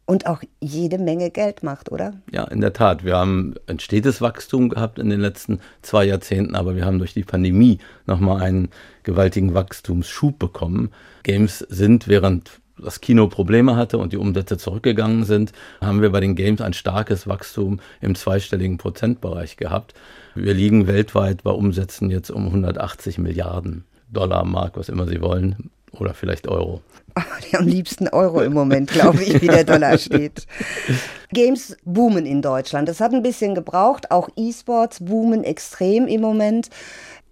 und 0.05 0.27
auch 0.27 0.41
jede 0.60 0.98
Menge 0.98 1.29
Geld 1.29 1.63
macht, 1.63 1.91
oder? 1.91 2.13
Ja, 2.31 2.43
in 2.45 2.62
der 2.62 2.74
Tat. 2.74 3.03
Wir 3.05 3.17
haben 3.17 3.55
ein 3.67 3.79
stetes 3.79 4.22
Wachstum 4.22 4.69
gehabt 4.69 5.00
in 5.00 5.10
den 5.10 5.22
letzten 5.22 5.60
zwei 5.81 6.05
Jahrzehnten, 6.05 6.55
aber 6.55 6.75
wir 6.75 6.86
haben 6.86 7.00
durch 7.00 7.13
die 7.13 7.24
Pandemie 7.24 7.79
nochmal 8.05 8.41
einen 8.41 8.69
gewaltigen 9.03 9.53
Wachstumsschub 9.53 10.38
bekommen. 10.38 10.91
Games 11.24 11.60
sind, 11.60 12.07
während 12.07 12.60
das 12.77 13.01
Kino 13.01 13.27
Probleme 13.27 13.75
hatte 13.75 13.98
und 13.98 14.13
die 14.13 14.17
Umsätze 14.17 14.57
zurückgegangen 14.57 15.25
sind, 15.25 15.53
haben 15.79 16.01
wir 16.01 16.12
bei 16.12 16.19
den 16.19 16.36
Games 16.36 16.60
ein 16.60 16.74
starkes 16.74 17.27
Wachstum 17.27 17.79
im 18.01 18.15
zweistelligen 18.15 18.77
Prozentbereich 18.77 19.57
gehabt. 19.57 19.93
Wir 20.36 20.53
liegen 20.53 20.88
weltweit 20.88 21.43
bei 21.43 21.51
Umsätzen 21.51 22.10
jetzt 22.10 22.31
um 22.31 22.48
180 22.48 23.19
Milliarden 23.19 23.86
Dollar, 24.10 24.43
Mark, 24.43 24.75
was 24.75 24.89
immer 24.89 25.07
Sie 25.07 25.22
wollen, 25.22 25.69
oder 26.00 26.13
vielleicht 26.13 26.47
Euro. 26.47 26.81
Am 27.53 27.67
liebsten 27.67 28.07
Euro 28.07 28.41
im 28.41 28.53
Moment, 28.53 28.89
glaube 28.89 29.23
ich, 29.23 29.41
wie 29.41 29.47
der 29.47 29.63
Dollar 29.63 29.97
steht. 29.97 30.47
Games 31.33 31.77
boomen 31.83 32.25
in 32.25 32.41
Deutschland. 32.41 32.88
Das 32.88 33.00
hat 33.00 33.13
ein 33.13 33.23
bisschen 33.23 33.55
gebraucht. 33.55 34.12
Auch 34.12 34.29
E-Sports 34.35 35.03
boomen 35.05 35.43
extrem 35.43 36.07
im 36.07 36.21
Moment. 36.21 36.69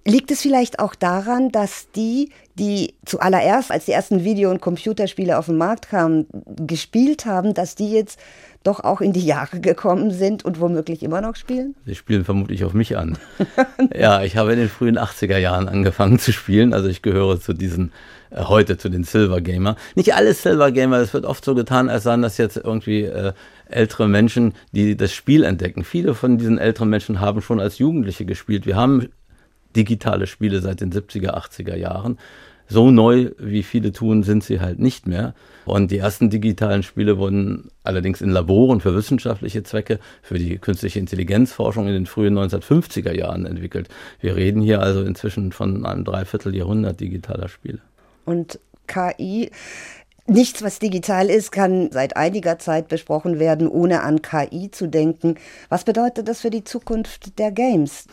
Liegt 0.04 0.32
es 0.32 0.42
vielleicht 0.42 0.80
auch 0.80 0.96
daran, 0.96 1.52
dass 1.52 1.92
die, 1.92 2.30
die 2.56 2.96
zuallererst, 3.06 3.72
als 3.72 3.86
die 3.86 3.92
ersten 3.92 4.24
Video- 4.24 4.50
und 4.50 4.60
Computerspiele 4.60 5.38
auf 5.38 5.46
den 5.46 5.58
Markt 5.58 5.90
kamen, 5.90 6.26
gespielt 6.56 7.28
haben, 7.28 7.54
dass 7.54 7.76
die 7.76 7.92
jetzt 7.92 8.20
doch 8.64 8.80
auch 8.80 9.02
in 9.02 9.14
die 9.14 9.26
Jahre 9.26 9.60
gekommen 9.60 10.12
sind 10.12 10.44
und 10.44 10.60
womöglich 10.60 11.04
immer 11.04 11.22
noch 11.22 11.36
spielen? 11.36 11.76
Sie 11.86 11.96
spielen 11.96 12.26
vermutlich 12.26 12.64
auf 12.64 12.74
mich 12.74 12.98
an. 12.98 13.18
ja, 13.96 14.24
ich 14.24 14.38
habe 14.38 14.54
in 14.54 14.60
den 14.60 14.70
frühen 14.70 14.98
80er 14.98 15.38
Jahren 15.38 15.68
angefangen 15.68 16.18
zu 16.18 16.32
spielen. 16.32 16.74
Also 16.74 16.88
ich 16.88 17.04
gehöre 17.04 17.40
zu 17.40 17.54
diesen, 17.54 17.92
äh, 18.32 18.44
heute 18.44 18.78
zu 18.78 18.90
den 18.90 19.04
Silver 19.04 19.42
Gamer. 19.42 19.76
Nicht 19.96 20.16
alle 20.16 20.34
Silver 20.34 20.72
Gamer, 20.72 20.98
es 20.98 21.14
wird 21.14 21.26
oft 21.26 21.46
so 21.46 21.54
getan, 21.54 21.90
als 21.90 22.04
seien 22.04 22.24
das 22.24 22.38
jetzt 22.38 22.58
irgendwie 22.58 23.04
äh, 23.04 23.34
ältere 23.68 24.08
Menschen, 24.08 24.54
die 24.72 24.98
das 24.98 25.14
Spiel 25.14 25.44
entdecken. 25.44 25.84
Viele 25.84 26.14
von 26.16 26.38
diesen 26.38 26.58
älteren 26.58 26.90
Menschen 26.90 27.20
haben 27.20 27.42
schon 27.42 27.60
als 27.60 27.78
Jugendliche 27.78 28.26
gespielt. 28.26 28.66
Wir 28.66 28.76
haben 28.76 29.10
digitale 29.76 30.28
Spiele 30.28 30.62
seit 30.62 30.82
den 30.82 30.92
70er, 30.92 31.34
80er 31.34 31.76
Jahren 31.76 32.18
so 32.72 32.90
neu, 32.90 33.32
wie 33.38 33.64
viele 33.64 33.92
tun, 33.92 34.24
sind 34.24 34.46
sie 34.46 34.62
halt 34.62 34.80
nicht 34.80 35.06
mehr. 35.06 35.34
Und 35.66 35.92
die 35.92 35.98
ersten 35.98 36.30
digitalen 36.30 36.84
Spiele 36.84 37.18
wurden 37.18 37.70
allerdings 37.84 38.22
in 38.22 38.30
Laboren 38.30 38.80
für 38.80 38.96
wissenschaftliche 38.96 39.64
Zwecke, 39.64 40.00
für 40.22 40.40
die 40.40 40.58
künstliche 40.58 41.00
Intelligenzforschung 41.00 41.88
in 41.88 41.94
den 41.94 42.06
frühen 42.06 42.38
1950er 42.38 43.12
Jahren 43.14 43.46
entwickelt. 43.46 43.90
Wir 44.22 44.38
reden 44.38 44.62
hier 44.62 44.82
also 44.82 45.04
inzwischen 45.04 45.52
von 45.52 45.86
einem 45.86 46.06
Dreivierteljahrhundert 46.06 47.00
digitaler 47.00 47.50
Spiele. 47.50 47.80
Und 48.26 48.60
KI 48.88 49.52
Nichts, 50.28 50.62
was 50.62 50.80
digital 50.80 51.30
ist, 51.30 51.52
kann 51.52 51.90
seit 51.92 52.16
einiger 52.16 52.60
Zeit 52.60 52.88
besprochen 52.88 53.40
werden, 53.40 53.68
ohne 53.68 54.02
an 54.04 54.22
KI 54.22 54.70
zu 54.72 54.88
denken. 54.88 55.36
Was 55.68 55.84
bedeutet 55.84 56.28
das 56.28 56.42
für 56.42 56.52
die 56.52 56.64
Zukunft 56.64 57.38
der 57.40 57.52
Games? 57.52 58.06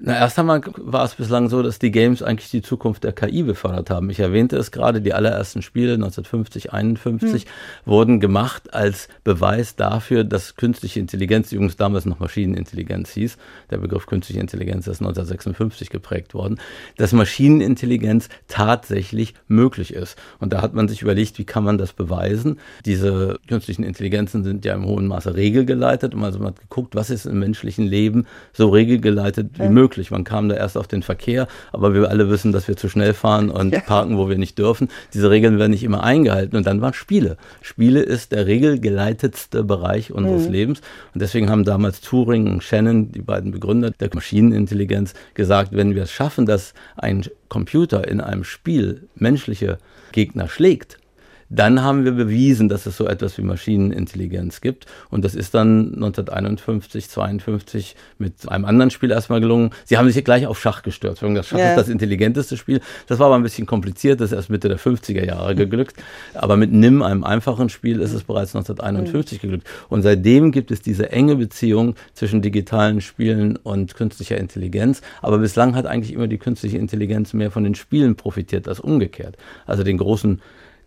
Na, 0.00 0.14
erst 0.14 0.38
einmal 0.38 0.60
war 0.76 1.04
es 1.04 1.16
bislang 1.16 1.48
so, 1.48 1.62
dass 1.62 1.78
die 1.78 1.90
Games 1.90 2.22
eigentlich 2.22 2.50
die 2.50 2.62
Zukunft 2.62 3.02
der 3.02 3.12
KI 3.12 3.42
befördert 3.42 3.90
haben. 3.90 4.10
Ich 4.10 4.20
erwähnte 4.20 4.56
es 4.56 4.70
gerade, 4.70 5.00
die 5.00 5.12
allerersten 5.12 5.60
Spiele 5.60 5.94
1950, 5.94 6.72
51 6.72 7.42
hm. 7.42 7.48
wurden 7.84 8.20
gemacht 8.20 8.72
als 8.72 9.08
Beweis 9.24 9.74
dafür, 9.74 10.22
dass 10.22 10.54
künstliche 10.54 11.00
Intelligenz, 11.00 11.48
die 11.48 11.56
übrigens 11.56 11.76
damals 11.76 12.06
noch 12.06 12.20
Maschinenintelligenz 12.20 13.10
hieß, 13.10 13.38
der 13.70 13.78
Begriff 13.78 14.06
künstliche 14.06 14.40
Intelligenz 14.40 14.86
ist 14.86 15.00
1956 15.00 15.90
geprägt 15.90 16.32
worden, 16.32 16.60
dass 16.96 17.12
Maschinenintelligenz 17.12 18.28
tatsächlich 18.46 19.34
möglich 19.48 19.92
ist. 19.92 20.16
Und 20.38 20.52
da 20.52 20.62
hat 20.62 20.74
man 20.74 20.86
sich 20.88 21.02
überlegt, 21.02 21.38
wie 21.38 21.44
kann 21.44 21.64
man 21.64 21.76
das 21.76 21.92
beweisen? 21.92 22.60
Diese 22.84 23.38
künstlichen 23.48 23.82
Intelligenzen 23.82 24.44
sind 24.44 24.64
ja 24.64 24.74
im 24.74 24.84
hohen 24.84 25.08
Maße 25.08 25.34
regelgeleitet 25.34 26.14
und 26.14 26.22
also 26.22 26.38
man 26.38 26.48
hat 26.48 26.60
geguckt, 26.60 26.94
was 26.94 27.10
ist 27.10 27.26
im 27.26 27.40
menschlichen 27.40 27.86
Leben 27.86 28.26
so 28.52 28.68
regelgeleitet 28.68 29.58
wie 29.58 29.64
ja. 29.64 29.70
möglich 29.70 29.87
möglich. 29.88 30.10
Man 30.10 30.24
kam 30.24 30.48
da 30.48 30.54
erst 30.54 30.76
auf 30.76 30.86
den 30.86 31.02
Verkehr, 31.02 31.48
aber 31.72 31.94
wir 31.94 32.10
alle 32.10 32.28
wissen, 32.28 32.52
dass 32.52 32.68
wir 32.68 32.76
zu 32.76 32.88
schnell 32.88 33.14
fahren 33.14 33.50
und 33.50 33.72
ja. 33.72 33.80
parken, 33.80 34.18
wo 34.18 34.28
wir 34.28 34.36
nicht 34.36 34.58
dürfen. 34.58 34.88
Diese 35.14 35.30
Regeln 35.30 35.58
werden 35.58 35.70
nicht 35.70 35.82
immer 35.82 36.02
eingehalten. 36.02 36.56
Und 36.56 36.66
dann 36.66 36.80
waren 36.82 36.92
Spiele. 36.92 37.36
Spiele 37.62 38.00
ist 38.00 38.32
der 38.32 38.46
regelgeleitetste 38.46 39.64
Bereich 39.64 40.12
unseres 40.12 40.46
mhm. 40.46 40.52
Lebens. 40.52 40.80
Und 41.14 41.22
deswegen 41.22 41.48
haben 41.48 41.64
damals 41.64 42.02
Turing 42.02 42.50
und 42.50 42.62
Shannon, 42.62 43.10
die 43.12 43.22
beiden 43.22 43.50
Begründer 43.50 43.90
der 43.90 44.10
Maschinenintelligenz, 44.12 45.14
gesagt, 45.34 45.72
wenn 45.72 45.94
wir 45.94 46.02
es 46.02 46.12
schaffen, 46.12 46.44
dass 46.44 46.74
ein 46.96 47.24
Computer 47.48 48.06
in 48.06 48.20
einem 48.20 48.44
Spiel 48.44 49.08
menschliche 49.14 49.78
Gegner 50.12 50.48
schlägt, 50.48 50.98
dann 51.50 51.82
haben 51.82 52.04
wir 52.04 52.12
bewiesen, 52.12 52.68
dass 52.68 52.84
es 52.86 52.96
so 52.96 53.06
etwas 53.06 53.38
wie 53.38 53.42
Maschinenintelligenz 53.42 54.60
gibt. 54.60 54.86
Und 55.10 55.24
das 55.24 55.34
ist 55.34 55.54
dann 55.54 55.94
1951, 55.94 57.08
52 57.08 57.96
mit 58.18 58.48
einem 58.48 58.66
anderen 58.66 58.90
Spiel 58.90 59.10
erstmal 59.10 59.40
gelungen. 59.40 59.70
Sie 59.84 59.96
haben 59.96 60.06
sich 60.06 60.14
hier 60.14 60.22
gleich 60.22 60.46
auf 60.46 60.60
Schach 60.60 60.82
gestürzt. 60.82 61.22
Das 61.22 61.46
Schach 61.46 61.58
ja. 61.58 61.70
ist 61.70 61.76
das 61.76 61.88
intelligenteste 61.88 62.56
Spiel. 62.56 62.80
Das 63.06 63.18
war 63.18 63.26
aber 63.26 63.36
ein 63.36 63.42
bisschen 63.42 63.66
kompliziert. 63.66 64.20
Das 64.20 64.30
ist 64.30 64.36
erst 64.36 64.50
Mitte 64.50 64.68
der 64.68 64.78
50er 64.78 65.24
Jahre 65.24 65.54
geglückt. 65.54 65.96
Aber 66.34 66.56
mit 66.56 66.72
NIM, 66.72 67.02
einem 67.02 67.24
einfachen 67.24 67.70
Spiel, 67.70 68.00
ist 68.00 68.12
es 68.12 68.24
bereits 68.24 68.54
1951 68.54 69.40
geglückt. 69.40 69.66
Und 69.88 70.02
seitdem 70.02 70.52
gibt 70.52 70.70
es 70.70 70.82
diese 70.82 71.10
enge 71.12 71.36
Beziehung 71.36 71.94
zwischen 72.12 72.42
digitalen 72.42 73.00
Spielen 73.00 73.56
und 73.56 73.94
künstlicher 73.94 74.36
Intelligenz. 74.36 75.00
Aber 75.22 75.38
bislang 75.38 75.74
hat 75.74 75.86
eigentlich 75.86 76.12
immer 76.12 76.26
die 76.26 76.38
künstliche 76.38 76.76
Intelligenz 76.76 77.32
mehr 77.32 77.50
von 77.50 77.64
den 77.64 77.74
Spielen 77.74 78.16
profitiert 78.16 78.68
als 78.68 78.80
umgekehrt. 78.80 79.36
Also 79.66 79.82
den 79.82 79.96
großen 79.96 80.42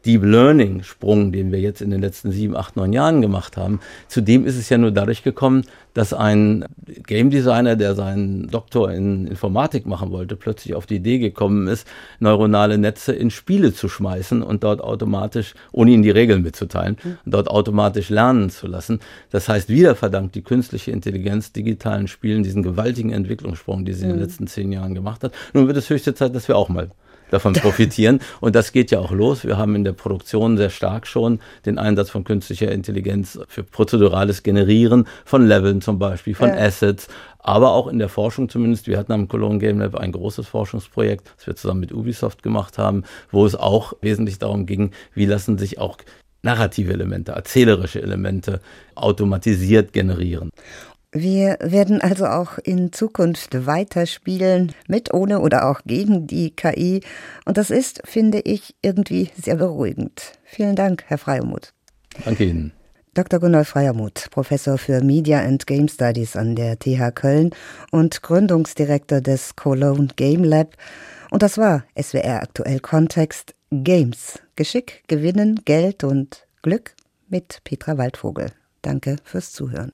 Deep 0.06 0.24
Learning 0.24 0.84
Sprung, 0.84 1.32
den 1.32 1.52
wir 1.52 1.60
jetzt 1.60 1.82
in 1.82 1.92
den 1.92 2.02
letzten 2.02 2.32
sieben, 2.32 2.56
acht, 2.56 2.76
neun 2.76 2.94
Jahren 2.94 3.22
gemacht 3.22 3.58
haben, 3.58 3.80
zudem 4.08 4.46
ist 4.46 4.58
es 4.58 4.70
ja 4.70 4.78
nur 4.78 4.92
dadurch 4.92 5.24
gekommen, 5.24 5.64
dass 5.94 6.14
ein 6.14 6.66
Game 7.06 7.30
Designer, 7.30 7.76
der 7.76 7.96
seinen 7.96 8.48
Doktor 8.48 8.92
in 8.92 9.28
Informatik 9.28 9.86
machen 9.86 10.12
wollte, 10.12 10.36
plötzlich 10.36 10.74
auf 10.74 10.86
die 10.86 10.96
Idee 10.96 11.20
gekommen 11.20 11.68
ist, 11.68 11.86
neuronale 12.20 12.78
Netze 12.78 13.14
in 13.14 13.30
Spiele 13.30 13.74
zu 13.74 13.90
schmeißen 13.90 14.42
und 14.42 14.64
dort 14.64 14.82
automatisch, 14.82 15.54
ohne 15.72 15.92
ihnen 15.92 16.04
die 16.04 16.10
Regeln 16.10 16.44
mitzuteilen, 16.44 16.98
mhm. 17.04 17.18
dort 17.26 17.50
automatisch 17.50 18.10
lernen 18.10 18.50
zu 18.50 18.68
lassen. 18.68 19.00
Das 19.32 19.50
heißt, 19.50 19.70
wieder 19.70 19.96
verdankt 19.96 20.36
die 20.36 20.44
künstliche 20.44 20.92
Intelligenz 20.92 21.52
digitalen 21.52 22.08
Spielen 22.08 22.44
diesen 22.44 22.64
gewaltigen 22.64 23.12
Entwicklungssprung, 23.12 23.86
die 23.86 23.94
sie 23.94 24.06
in 24.06 24.12
den 24.12 24.20
letzten 24.20 24.48
zehn 24.48 24.72
Jahren 24.72 24.96
gemacht 24.96 25.24
hat. 25.24 25.34
Nun 25.54 25.68
wird 25.68 25.78
es 25.78 25.90
höchste 25.90 26.14
Zeit, 26.14 26.34
dass 26.34 26.48
wir 26.48 26.56
auch 26.56 26.70
mal 26.70 26.90
davon 27.32 27.54
profitieren. 27.62 28.20
Und 28.40 28.56
das 28.56 28.72
geht 28.72 28.92
ja 28.92 29.00
auch 29.00 29.12
los. 29.12 29.44
Wir 29.44 29.58
haben 29.58 29.76
in 29.76 29.84
der 29.84 29.94
Produktion 29.94 30.58
sehr 30.58 30.70
stark 30.70 31.08
schon 31.08 31.40
den 31.66 31.80
Einsatz 31.80 32.12
von 32.12 32.24
künstlicher 32.24 32.72
Intelligenz 32.72 33.40
für 33.48 33.64
prozedurales 33.64 34.44
Generieren 34.44 35.08
von 35.26 35.48
Leveln 35.48 35.82
zum 35.82 35.98
Beispiel, 35.98 36.36
von 36.36 36.50
ja. 36.50 36.58
Assets, 36.58 37.08
aber 37.40 37.72
auch 37.72 37.88
in 37.88 37.98
der 37.98 38.10
Forschung 38.10 38.50
zumindest. 38.50 38.88
Wir 38.88 39.00
hatten 39.00 39.12
am 39.12 39.28
Cologne 39.28 39.60
Game 39.60 39.80
Lab 39.80 39.96
ein 39.96 40.12
großes 40.12 40.48
Forschungsprojekt, 40.48 41.34
das 41.38 41.48
wir 41.48 41.56
zusammen 41.56 41.80
mit 41.80 41.92
Ubisoft 41.92 42.44
gemacht 42.44 42.78
haben, 42.78 43.04
wo 43.32 43.46
es 43.46 43.56
auch 43.56 43.94
wesentlich 44.02 44.38
darum 44.38 44.66
ging, 44.66 44.92
wie 45.14 45.26
lassen 45.26 45.58
sich 45.58 45.80
auch 45.80 45.98
narrative 46.44 46.94
Elemente, 46.94 47.34
erzählerische 47.34 48.02
Elemente 48.02 48.62
automatisiert 48.96 49.94
generieren. 49.94 50.50
Wir 51.14 51.58
werden 51.60 52.00
also 52.00 52.26
auch 52.26 52.58
in 52.58 52.94
Zukunft 52.94 53.66
weiterspielen, 53.66 54.74
mit, 54.88 55.14
ohne 55.14 55.42
oder 55.42 55.70
auch 55.70 55.82
gegen 55.86 56.26
die 56.26 56.52
KI. 56.52 57.02
Und 57.46 57.58
das 57.58 57.70
ist, 57.70 58.02
finde 58.06 58.40
ich, 58.40 58.76
irgendwie 58.82 59.30
sehr 59.36 59.56
beruhigend. 59.58 60.34
Vielen 60.44 60.76
Dank, 60.76 61.04
Herr 61.08 61.18
Freiermuth. 61.18 61.74
Danke 62.24 62.46
Ihnen. 62.46 62.72
Dr. 63.14 63.42
Gunnar 63.42 63.66
Freiermuth, 63.66 64.30
Professor 64.32 64.78
für 64.78 65.04
Media 65.04 65.42
and 65.42 65.68
Game 65.68 65.90
Studies 65.90 66.38
an 66.38 66.56
der 66.56 66.80
TH 66.80 67.12
Köln 67.14 67.50
und 67.92 68.22
Gründungsdirektor 68.22 69.20
des 69.20 69.58
Cologne 69.58 70.08
Game 70.16 70.46
Lab. 70.46 70.78
Und 71.30 71.44
das 71.44 71.58
war 71.58 71.84
SWR 72.02 72.42
aktuell 72.42 72.80
Kontext 72.80 73.54
Games. 73.70 74.40
Geschick, 74.56 75.04
Gewinnen, 75.08 75.62
Geld 75.66 76.06
und 76.06 76.48
Glück 76.62 76.96
mit 77.28 77.60
Petra 77.66 77.98
Waldvogel. 77.98 78.54
Danke 78.82 79.18
fürs 79.26 79.52
Zuhören. 79.52 79.92